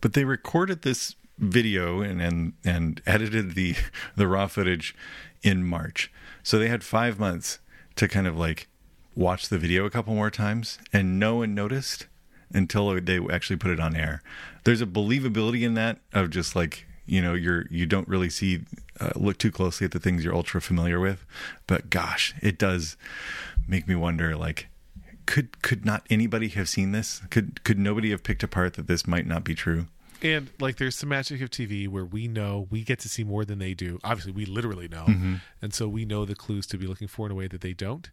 but 0.00 0.14
they 0.14 0.24
recorded 0.24 0.82
this 0.82 1.16
video 1.38 2.00
and 2.00 2.20
and 2.20 2.54
and 2.64 3.02
edited 3.06 3.54
the 3.54 3.74
the 4.16 4.26
raw 4.26 4.46
footage 4.46 4.94
in 5.42 5.64
March, 5.64 6.10
so 6.42 6.58
they 6.58 6.68
had 6.68 6.84
five 6.84 7.18
months 7.18 7.58
to 7.96 8.08
kind 8.08 8.26
of 8.26 8.38
like 8.38 8.68
watch 9.14 9.48
the 9.48 9.58
video 9.58 9.84
a 9.84 9.90
couple 9.90 10.14
more 10.14 10.30
times, 10.30 10.78
and 10.92 11.18
no 11.18 11.36
one 11.36 11.54
noticed 11.54 12.06
until 12.54 13.00
they 13.00 13.18
actually 13.30 13.56
put 13.56 13.70
it 13.70 13.80
on 13.80 13.96
air. 13.96 14.22
There's 14.64 14.82
a 14.82 14.86
believability 14.86 15.62
in 15.62 15.74
that 15.74 15.98
of 16.12 16.30
just 16.30 16.54
like 16.54 16.86
you 17.06 17.20
know 17.20 17.34
you're 17.34 17.66
you 17.70 17.86
don't 17.86 18.08
really 18.08 18.30
see 18.30 18.60
uh, 19.00 19.10
look 19.16 19.38
too 19.38 19.50
closely 19.50 19.84
at 19.84 19.90
the 19.90 19.98
things 19.98 20.24
you're 20.24 20.34
ultra 20.34 20.60
familiar 20.60 21.00
with. 21.00 21.24
But 21.66 21.90
gosh 21.90 22.34
it 22.40 22.58
does 22.58 22.96
make 23.66 23.88
me 23.88 23.94
wonder 23.94 24.36
like 24.36 24.68
could 25.26 25.62
could 25.62 25.84
not 25.84 26.06
anybody 26.10 26.48
have 26.48 26.68
seen 26.68 26.92
this? 26.92 27.22
Could 27.30 27.64
could 27.64 27.78
nobody 27.78 28.10
have 28.10 28.22
picked 28.22 28.42
apart 28.42 28.74
that 28.74 28.86
this 28.86 29.06
might 29.06 29.26
not 29.26 29.44
be 29.44 29.54
true 29.54 29.86
and 30.24 30.50
like 30.60 30.76
there's 30.76 30.96
some 30.96 31.08
magic 31.08 31.40
of 31.40 31.50
tv 31.50 31.88
where 31.88 32.04
we 32.04 32.28
know 32.28 32.66
we 32.70 32.82
get 32.82 32.98
to 32.98 33.08
see 33.08 33.24
more 33.24 33.44
than 33.44 33.58
they 33.58 33.74
do 33.74 33.98
obviously 34.04 34.32
we 34.32 34.44
literally 34.44 34.88
know 34.88 35.04
mm-hmm. 35.04 35.34
and 35.60 35.74
so 35.74 35.88
we 35.88 36.04
know 36.04 36.24
the 36.24 36.34
clues 36.34 36.66
to 36.66 36.78
be 36.78 36.86
looking 36.86 37.08
for 37.08 37.26
in 37.26 37.32
a 37.32 37.34
way 37.34 37.48
that 37.48 37.60
they 37.60 37.72
don't 37.72 38.10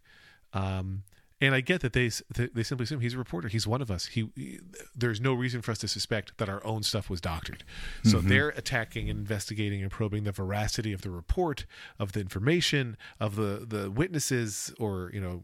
um 0.54 1.04
and 1.42 1.56
I 1.56 1.62
get 1.62 1.82
that 1.82 1.94
they 1.94 2.10
they 2.34 2.64
simply 2.64 2.84
assume 2.84 3.00
he's 3.00 3.14
a 3.14 3.18
reporter. 3.18 3.48
He's 3.48 3.66
one 3.66 3.82
of 3.82 3.90
us. 3.90 4.08
He, 4.08 4.30
he 4.36 4.60
there's 4.94 5.22
no 5.22 5.34
reason 5.34 5.62
for 5.62 5.72
us 5.72 5.78
to 5.80 5.88
suspect 5.88 6.38
that 6.38 6.50
our 6.50 6.66
own 6.66 6.84
stuff 6.84 7.10
was 7.10 7.22
doctored. 7.22 7.64
So 8.04 8.18
mm-hmm. 8.18 8.28
they're 8.28 8.50
attacking 8.50 9.10
and 9.10 9.20
investigating 9.20 9.82
and 9.82 9.90
probing 9.90 10.26
the 10.26 10.32
veracity 10.32 10.92
of 10.92 11.02
the 11.02 11.12
report, 11.12 11.66
of 11.98 12.12
the 12.12 12.20
information, 12.20 12.98
of 13.20 13.36
the 13.36 13.66
the 13.66 13.90
witnesses 13.90 14.74
or 14.80 15.12
you 15.14 15.22
know 15.22 15.44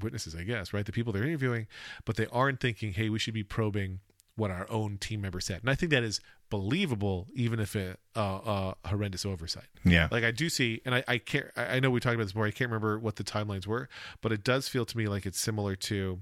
witnesses, 0.00 0.34
I 0.34 0.44
guess, 0.44 0.72
right? 0.72 0.86
The 0.86 0.92
people 0.92 1.12
they're 1.12 1.24
interviewing, 1.24 1.66
but 2.04 2.16
they 2.16 2.26
aren't 2.26 2.60
thinking, 2.60 2.94
hey, 2.94 3.10
we 3.10 3.18
should 3.18 3.34
be 3.34 3.44
probing 3.44 4.00
what 4.36 4.50
our 4.50 4.66
own 4.70 4.98
team 4.98 5.20
member 5.20 5.40
said. 5.40 5.60
And 5.60 5.70
I 5.70 5.74
think 5.74 5.90
that 5.90 6.02
is 6.02 6.20
believable, 6.48 7.28
even 7.34 7.60
if 7.60 7.76
it 7.76 7.98
uh, 8.16 8.74
a 8.84 8.88
horrendous 8.88 9.24
oversight. 9.24 9.68
Yeah, 9.84 10.08
like 10.10 10.24
I 10.24 10.30
do 10.30 10.48
see, 10.48 10.80
and 10.84 10.94
I, 10.94 11.04
I 11.06 11.18
can't. 11.18 11.46
I 11.56 11.80
know 11.80 11.90
we 11.90 12.00
talked 12.00 12.14
about 12.14 12.24
this 12.24 12.34
more. 12.34 12.46
I 12.46 12.50
can't 12.50 12.70
remember 12.70 12.98
what 12.98 13.16
the 13.16 13.24
timelines 13.24 13.66
were, 13.66 13.88
but 14.20 14.32
it 14.32 14.44
does 14.44 14.68
feel 14.68 14.84
to 14.84 14.96
me 14.96 15.06
like 15.08 15.26
it's 15.26 15.38
similar 15.38 15.76
to 15.76 16.20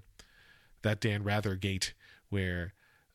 that 0.82 1.00
Dan 1.00 1.22
Rather 1.22 1.54
gate 1.54 1.94
where. 2.28 2.74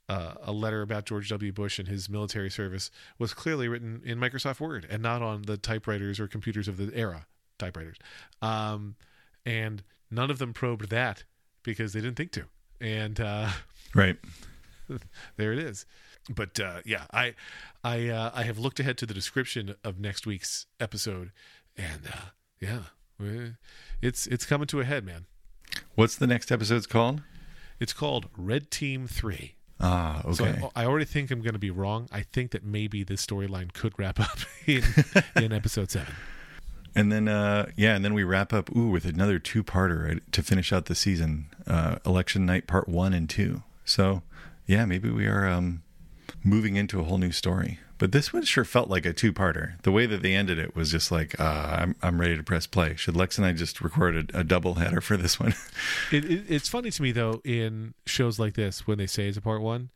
Uh, 0.10 0.34
a 0.43 0.51
letter 0.51 0.82
about 0.82 1.06
George 1.06 1.29
W. 1.29 1.53
Bush 1.53 1.79
and 1.79 1.88
his 1.88 2.10
military 2.10 2.49
service 2.49 2.91
was 3.17 3.34
clearly 3.34 3.69
written 3.69 4.01
in 4.03 4.19
Microsoft 4.19 4.60
Word 4.60 4.86
and 4.89 5.01
not 5.01 5.21
on 5.21 5.43
the 5.43 5.56
typewriters 5.56 6.19
or 6.19 6.27
computers 6.27 6.67
of 6.67 6.75
the 6.75 6.91
era, 6.93 7.25
typewriters. 7.58 7.95
Um, 8.41 8.95
and 9.45 9.82
none 10.12 10.29
of 10.29 10.39
them 10.39 10.53
probed 10.53 10.89
that 10.89 11.23
because 11.63 11.93
they 11.93 12.01
didn't 12.01 12.17
think 12.17 12.32
to. 12.34 12.45
And 12.82 13.19
uh, 13.19 13.49
right, 13.95 14.17
there 15.37 15.53
it 15.53 15.59
is. 15.59 15.85
But 16.29 16.59
uh, 16.59 16.79
yeah, 16.85 17.05
I 17.11 17.35
I 17.83 18.09
uh, 18.09 18.31
I 18.33 18.43
have 18.43 18.57
looked 18.57 18.79
ahead 18.79 18.97
to 18.99 19.05
the 19.05 19.13
description 19.13 19.75
of 19.83 19.99
next 19.99 20.25
week's 20.25 20.67
episode, 20.79 21.31
and 21.77 22.07
uh, 22.07 22.29
yeah, 22.59 22.79
it's 24.01 24.27
it's 24.27 24.45
coming 24.45 24.67
to 24.67 24.79
a 24.79 24.85
head, 24.85 25.05
man. 25.05 25.25
What's 25.95 26.15
the 26.15 26.27
next 26.27 26.51
episode's 26.51 26.87
called? 26.87 27.21
It's 27.79 27.93
called 27.93 28.29
Red 28.37 28.71
Team 28.71 29.07
Three. 29.07 29.55
Ah, 29.79 30.21
okay. 30.23 30.33
So 30.33 30.71
I, 30.75 30.83
I 30.83 30.85
already 30.85 31.05
think 31.05 31.29
I'm 31.29 31.41
going 31.41 31.53
to 31.53 31.59
be 31.59 31.71
wrong. 31.71 32.07
I 32.11 32.21
think 32.21 32.51
that 32.51 32.63
maybe 32.63 33.03
this 33.03 33.25
storyline 33.25 33.73
could 33.73 33.93
wrap 33.97 34.19
up 34.19 34.37
in 34.65 34.83
in 35.35 35.51
episode 35.51 35.91
seven. 35.91 36.13
And 36.95 37.11
then, 37.11 37.27
uh, 37.27 37.71
yeah, 37.75 37.95
and 37.95 38.05
then 38.05 38.13
we 38.13 38.23
wrap 38.23 38.53
up 38.53 38.73
ooh 38.75 38.89
with 38.89 39.05
another 39.05 39.39
two-parter 39.39 40.19
to 40.31 40.43
finish 40.43 40.71
out 40.71 40.85
the 40.85 40.93
season, 40.93 41.47
uh, 41.65 41.95
election 42.05 42.45
night 42.45 42.67
part 42.67 42.87
one 42.87 43.13
and 43.13 43.27
two. 43.27 43.63
So 43.83 44.21
yeah, 44.65 44.86
maybe 44.86 45.10
we 45.10 45.28
are 45.28 45.47
um, 45.47 45.84
moving 46.43 46.76
into 46.76 46.99
a 46.99 47.04
whole 47.04 47.17
new 47.17 47.32
story. 47.32 47.80
But 47.97 48.12
this 48.12 48.34
one 48.34 48.43
sure 48.43 48.65
felt 48.65 48.89
like 48.89 49.06
a 49.06 49.13
two-parter. 49.13 49.82
The 49.84 49.91
way 49.91 50.06
that 50.08 50.21
they 50.21 50.34
ended 50.34 50.60
it 50.60 50.76
was 50.76 50.91
just 50.91 51.12
like, 51.12 51.39
uh, 51.39 51.78
I'm 51.80 51.95
I'm 52.02 52.19
ready 52.19 52.36
to 52.36 52.43
press 52.43 52.67
play. 52.67 52.95
Should 52.95 53.15
Lex 53.15 53.38
and 53.38 53.47
I 53.47 53.54
just 53.54 53.80
record 53.80 54.32
a, 54.34 54.39
a 54.39 54.43
double 54.43 54.73
header 54.73 54.99
for 54.99 55.15
this 55.15 55.39
one? 55.39 55.54
it, 56.12 56.26
it, 56.26 56.45
it's 56.49 56.67
funny 56.67 56.91
to 56.91 57.02
me 57.02 57.12
though 57.12 57.39
in 57.45 57.93
shows 58.06 58.39
like 58.39 58.56
this 58.56 58.86
when 58.86 58.97
they 58.97 59.08
say 59.08 59.28
it's 59.28 59.38
a 59.38 59.41
part 59.41 59.62
one, 59.62 59.89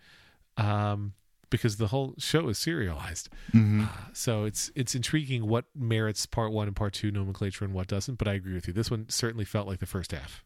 um, 0.56 1.16
because 1.50 1.78
the 1.78 1.88
whole 1.88 2.14
show 2.18 2.48
is 2.48 2.58
serialized. 2.58 3.30
Mm-hmm. 3.52 3.86
Uh, 3.86 3.88
so 4.14 4.46
it's 4.46 4.72
it's 4.76 4.96
intriguing 4.96 5.48
what 5.48 5.66
merits 5.76 6.26
part 6.26 6.54
one 6.54 6.68
and 6.68 6.76
part 6.76 6.94
two 6.94 7.12
nomenclature 7.12 7.66
and 7.66 7.74
what 7.74 7.88
doesn't. 7.88 8.18
But 8.18 8.30
I 8.30 8.34
agree 8.34 8.54
with 8.54 8.68
you. 8.68 8.74
This 8.74 8.90
one 8.90 9.10
certainly 9.10 9.46
felt 9.46 9.68
like 9.68 9.80
the 9.80 9.86
first 9.86 10.14
half. 10.14 10.46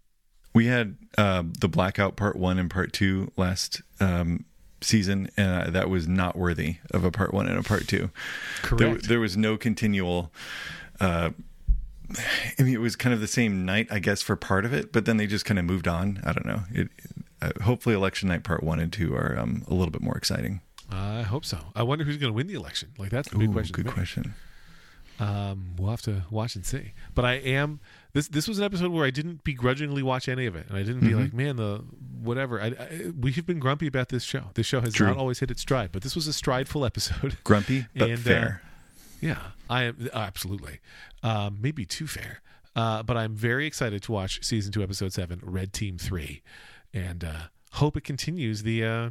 We 0.53 0.65
had 0.65 0.97
uh, 1.17 1.43
the 1.59 1.69
blackout 1.69 2.15
part 2.15 2.35
one 2.35 2.59
and 2.59 2.69
part 2.69 2.93
two 2.93 3.31
last 3.37 3.81
um, 3.99 4.45
season, 4.81 5.29
and 5.37 5.67
uh, 5.67 5.71
that 5.71 5.89
was 5.89 6.07
not 6.07 6.35
worthy 6.37 6.77
of 6.91 7.03
a 7.03 7.11
part 7.11 7.33
one 7.33 7.47
and 7.47 7.57
a 7.57 7.63
part 7.63 7.87
two. 7.87 8.09
Correct. 8.61 8.79
There, 8.79 8.95
there 8.97 9.19
was 9.19 9.37
no 9.37 9.57
continual. 9.57 10.31
Uh, 10.99 11.31
I 12.59 12.63
mean, 12.63 12.73
it 12.73 12.81
was 12.81 12.95
kind 12.95 13.13
of 13.13 13.21
the 13.21 13.27
same 13.27 13.65
night, 13.65 13.87
I 13.89 13.99
guess, 13.99 14.21
for 14.21 14.35
part 14.35 14.65
of 14.65 14.73
it, 14.73 14.91
but 14.91 15.05
then 15.05 15.17
they 15.17 15.27
just 15.27 15.45
kind 15.45 15.57
of 15.57 15.65
moved 15.65 15.87
on. 15.87 16.21
I 16.25 16.33
don't 16.33 16.45
know. 16.45 16.61
It, 16.71 16.89
uh, 17.41 17.51
hopefully, 17.63 17.95
election 17.95 18.27
night 18.27 18.43
part 18.43 18.63
one 18.63 18.79
and 18.79 18.91
two 18.91 19.15
are 19.15 19.37
um, 19.39 19.63
a 19.67 19.73
little 19.73 19.91
bit 19.91 20.01
more 20.01 20.17
exciting. 20.17 20.61
I 20.91 21.21
hope 21.21 21.45
so. 21.45 21.57
I 21.73 21.83
wonder 21.83 22.03
who's 22.03 22.17
going 22.17 22.31
to 22.31 22.35
win 22.35 22.47
the 22.47 22.53
election. 22.55 22.89
Like 22.97 23.09
that's 23.11 23.29
the 23.29 23.37
big 23.37 23.49
Ooh, 23.49 23.53
question. 23.53 23.73
Good 23.73 23.93
question. 23.93 24.33
Um, 25.21 25.75
we'll 25.77 25.91
have 25.91 26.01
to 26.03 26.23
watch 26.31 26.55
and 26.55 26.65
see. 26.65 26.93
But 27.13 27.25
I 27.25 27.33
am 27.33 27.79
this. 28.13 28.27
This 28.27 28.47
was 28.47 28.57
an 28.57 28.65
episode 28.65 28.91
where 28.91 29.05
I 29.05 29.11
didn't 29.11 29.43
begrudgingly 29.43 30.01
watch 30.01 30.27
any 30.27 30.47
of 30.47 30.55
it, 30.55 30.65
and 30.67 30.75
I 30.75 30.81
didn't 30.81 31.01
be 31.01 31.09
mm-hmm. 31.09 31.21
like, 31.21 31.33
man, 31.33 31.57
the 31.57 31.83
whatever. 32.23 32.59
I, 32.59 32.67
I, 32.69 33.11
we 33.19 33.31
have 33.33 33.45
been 33.45 33.59
grumpy 33.59 33.85
about 33.85 34.09
this 34.09 34.23
show. 34.23 34.45
This 34.55 34.65
show 34.65 34.81
has 34.81 34.95
True. 34.95 35.07
not 35.07 35.17
always 35.17 35.37
hit 35.37 35.51
its 35.51 35.61
stride, 35.61 35.91
but 35.91 36.01
this 36.01 36.15
was 36.15 36.27
a 36.27 36.33
strideful 36.33 36.85
episode. 36.87 37.37
Grumpy, 37.43 37.85
but 37.95 38.09
and, 38.09 38.19
uh, 38.19 38.23
fair. 38.23 38.61
Uh, 38.63 38.67
yeah, 39.21 39.41
I 39.69 39.83
am 39.83 40.09
absolutely. 40.11 40.79
Um, 41.21 41.59
maybe 41.61 41.85
too 41.85 42.07
fair. 42.07 42.41
Uh, 42.75 43.03
but 43.03 43.15
I'm 43.15 43.35
very 43.35 43.67
excited 43.67 44.01
to 44.03 44.11
watch 44.11 44.43
season 44.43 44.71
two, 44.71 44.81
episode 44.81 45.13
seven, 45.13 45.39
Red 45.43 45.71
Team 45.71 45.99
Three, 45.99 46.41
and 46.95 47.23
uh, 47.23 47.41
hope 47.73 47.95
it 47.95 48.03
continues 48.03 48.63
the 48.63 48.83
uh, 48.83 49.09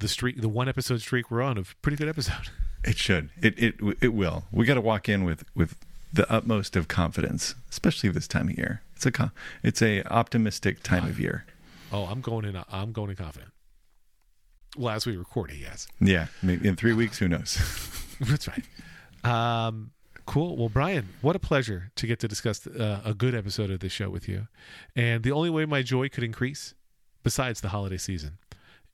the 0.00 0.08
streak, 0.08 0.42
the 0.42 0.50
one 0.50 0.68
episode 0.68 1.00
streak 1.00 1.30
we're 1.30 1.40
on 1.40 1.56
of 1.56 1.80
pretty 1.80 1.96
good 1.96 2.08
episode. 2.08 2.50
It 2.86 2.98
should. 2.98 3.30
It 3.42 3.58
it 3.58 3.74
it 4.00 4.14
will. 4.14 4.44
We 4.52 4.64
got 4.64 4.74
to 4.74 4.80
walk 4.80 5.08
in 5.08 5.24
with 5.24 5.44
with 5.54 5.76
the 6.12 6.30
utmost 6.32 6.76
of 6.76 6.88
confidence, 6.88 7.54
especially 7.70 8.10
this 8.10 8.28
time 8.28 8.48
of 8.48 8.56
year. 8.56 8.82
It's 8.94 9.06
a 9.06 9.32
it's 9.62 9.82
a 9.82 10.02
optimistic 10.04 10.82
time 10.82 11.04
of 11.04 11.18
year. 11.20 11.44
Oh, 11.92 12.04
I'm 12.04 12.20
going 12.20 12.44
in. 12.44 12.58
I'm 12.70 12.92
going 12.92 13.10
in 13.10 13.16
confident. 13.16 13.52
Well, 14.76 14.94
as 14.94 15.06
we 15.06 15.16
record 15.16 15.50
it, 15.50 15.56
yes. 15.56 15.88
Yeah, 16.00 16.26
maybe 16.42 16.68
in 16.68 16.76
three 16.76 16.92
weeks, 16.92 17.18
who 17.18 17.28
knows? 17.28 17.58
That's 18.20 18.46
right. 18.48 18.64
Um, 19.24 19.92
cool. 20.26 20.56
Well, 20.56 20.68
Brian, 20.68 21.08
what 21.22 21.34
a 21.34 21.38
pleasure 21.38 21.90
to 21.96 22.06
get 22.06 22.20
to 22.20 22.28
discuss 22.28 22.66
uh, 22.66 23.00
a 23.04 23.14
good 23.14 23.34
episode 23.34 23.70
of 23.70 23.80
this 23.80 23.92
show 23.92 24.10
with 24.10 24.28
you. 24.28 24.48
And 24.94 25.22
the 25.22 25.32
only 25.32 25.50
way 25.50 25.64
my 25.64 25.82
joy 25.82 26.08
could 26.08 26.24
increase, 26.24 26.74
besides 27.22 27.62
the 27.62 27.70
holiday 27.70 27.96
season, 27.96 28.38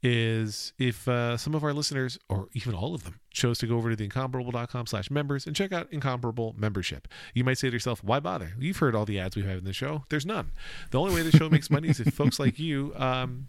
is 0.02 0.72
if 0.78 1.06
uh, 1.06 1.36
some 1.36 1.54
of 1.54 1.62
our 1.62 1.72
listeners, 1.72 2.18
or 2.28 2.48
even 2.52 2.74
all 2.74 2.94
of 2.94 3.04
them, 3.04 3.20
chose 3.30 3.58
to 3.58 3.66
go 3.66 3.76
over 3.76 3.90
to 3.90 3.96
the 3.96 4.04
incomparable.com 4.04 4.86
slash 4.86 5.10
members 5.10 5.46
and 5.46 5.54
check 5.54 5.72
out 5.72 5.88
Incomparable 5.92 6.54
membership. 6.58 7.08
You 7.34 7.44
might 7.44 7.58
say 7.58 7.68
to 7.68 7.72
yourself, 7.72 8.02
why 8.02 8.20
bother? 8.20 8.52
You've 8.58 8.78
heard 8.78 8.94
all 8.94 9.04
the 9.04 9.18
ads 9.18 9.36
we 9.36 9.42
have 9.42 9.58
in 9.58 9.64
the 9.64 9.72
show. 9.72 10.04
There's 10.08 10.26
none. 10.26 10.52
The 10.90 10.98
only 10.98 11.14
way 11.14 11.22
the 11.22 11.36
show 11.36 11.48
makes 11.48 11.70
money 11.70 11.88
is 11.88 12.00
if 12.00 12.12
folks 12.14 12.38
like 12.40 12.58
you 12.58 12.92
um, 12.96 13.46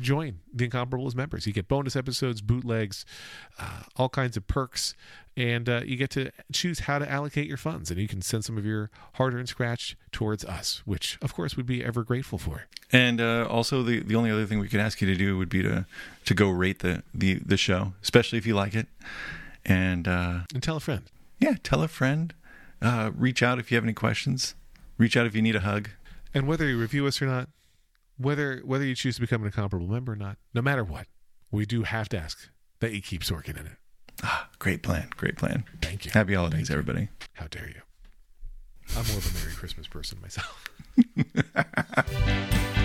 join 0.00 0.38
the 0.52 0.64
Incomparable 0.64 1.06
as 1.06 1.14
members. 1.14 1.46
You 1.46 1.52
get 1.52 1.68
bonus 1.68 1.96
episodes, 1.96 2.40
bootlegs, 2.40 3.04
uh, 3.58 3.82
all 3.96 4.08
kinds 4.08 4.36
of 4.36 4.46
perks, 4.46 4.94
and 5.36 5.68
uh, 5.68 5.82
you 5.84 5.96
get 5.96 6.10
to 6.10 6.30
choose 6.52 6.80
how 6.80 6.98
to 6.98 7.10
allocate 7.10 7.46
your 7.46 7.56
funds. 7.56 7.90
And 7.90 8.00
you 8.00 8.08
can 8.08 8.20
send 8.22 8.44
some 8.44 8.58
of 8.58 8.64
your 8.66 8.90
hard 9.14 9.34
earned 9.34 9.48
scratch 9.48 9.96
towards 10.12 10.44
us, 10.44 10.82
which, 10.84 11.18
of 11.22 11.32
course, 11.34 11.56
we'd 11.56 11.66
be 11.66 11.84
ever 11.84 12.02
grateful 12.04 12.38
for. 12.38 12.66
And 12.92 13.20
uh, 13.20 13.46
also, 13.48 13.82
the 13.82 14.00
the 14.00 14.14
only 14.16 14.30
other 14.30 14.46
thing 14.46 14.58
we 14.58 14.68
could 14.68 14.80
ask 14.80 15.00
you 15.00 15.06
to 15.08 15.14
do 15.16 15.36
would 15.38 15.48
be 15.48 15.62
to 15.62 15.86
to 16.24 16.34
go 16.34 16.48
rate 16.50 16.80
the 16.80 17.02
the 17.14 17.34
the 17.34 17.56
show, 17.56 17.92
especially 18.02 18.38
if 18.38 18.46
you 18.46 18.54
like 18.54 18.74
it, 18.74 18.86
and 19.64 20.08
uh, 20.08 20.40
And 20.54 20.62
tell 20.62 20.76
a 20.76 20.80
friend. 20.80 21.02
yeah, 21.38 21.54
tell 21.62 21.82
a 21.82 21.88
friend. 21.88 22.34
Uh, 22.80 23.10
reach 23.16 23.42
out 23.42 23.58
if 23.58 23.70
you 23.70 23.76
have 23.76 23.84
any 23.84 23.92
questions. 23.92 24.54
Reach 24.98 25.16
out 25.16 25.26
if 25.26 25.34
you 25.34 25.42
need 25.42 25.56
a 25.56 25.60
hug. 25.60 25.90
And 26.34 26.46
whether 26.46 26.68
you 26.68 26.78
review 26.78 27.06
us 27.06 27.20
or 27.22 27.26
not, 27.26 27.48
whether 28.18 28.60
whether 28.64 28.84
you 28.84 28.94
choose 28.94 29.14
to 29.16 29.20
become 29.20 29.42
an 29.42 29.46
incomparable 29.46 29.88
member 29.88 30.12
or 30.12 30.16
not, 30.16 30.36
no 30.52 30.60
matter 30.60 30.84
what, 30.84 31.06
we 31.50 31.64
do 31.64 31.84
have 31.84 32.08
to 32.10 32.18
ask 32.18 32.50
that 32.80 32.92
you 32.92 33.00
keep 33.00 33.22
Sorkin 33.22 33.58
in 33.58 33.66
it. 33.66 33.76
Ah, 34.22 34.48
great 34.58 34.82
plan. 34.82 35.08
Great 35.16 35.36
plan. 35.36 35.64
Thank 35.80 36.04
you. 36.04 36.10
Happy 36.10 36.34
holidays, 36.34 36.70
everybody. 36.70 37.08
How 37.34 37.46
dare 37.46 37.68
you? 37.68 37.82
I'm 38.96 39.06
more 39.06 39.18
of 39.18 39.30
a 39.30 39.38
Merry 39.38 39.54
Christmas 39.54 39.86
person 39.86 40.20
myself. 40.20 40.68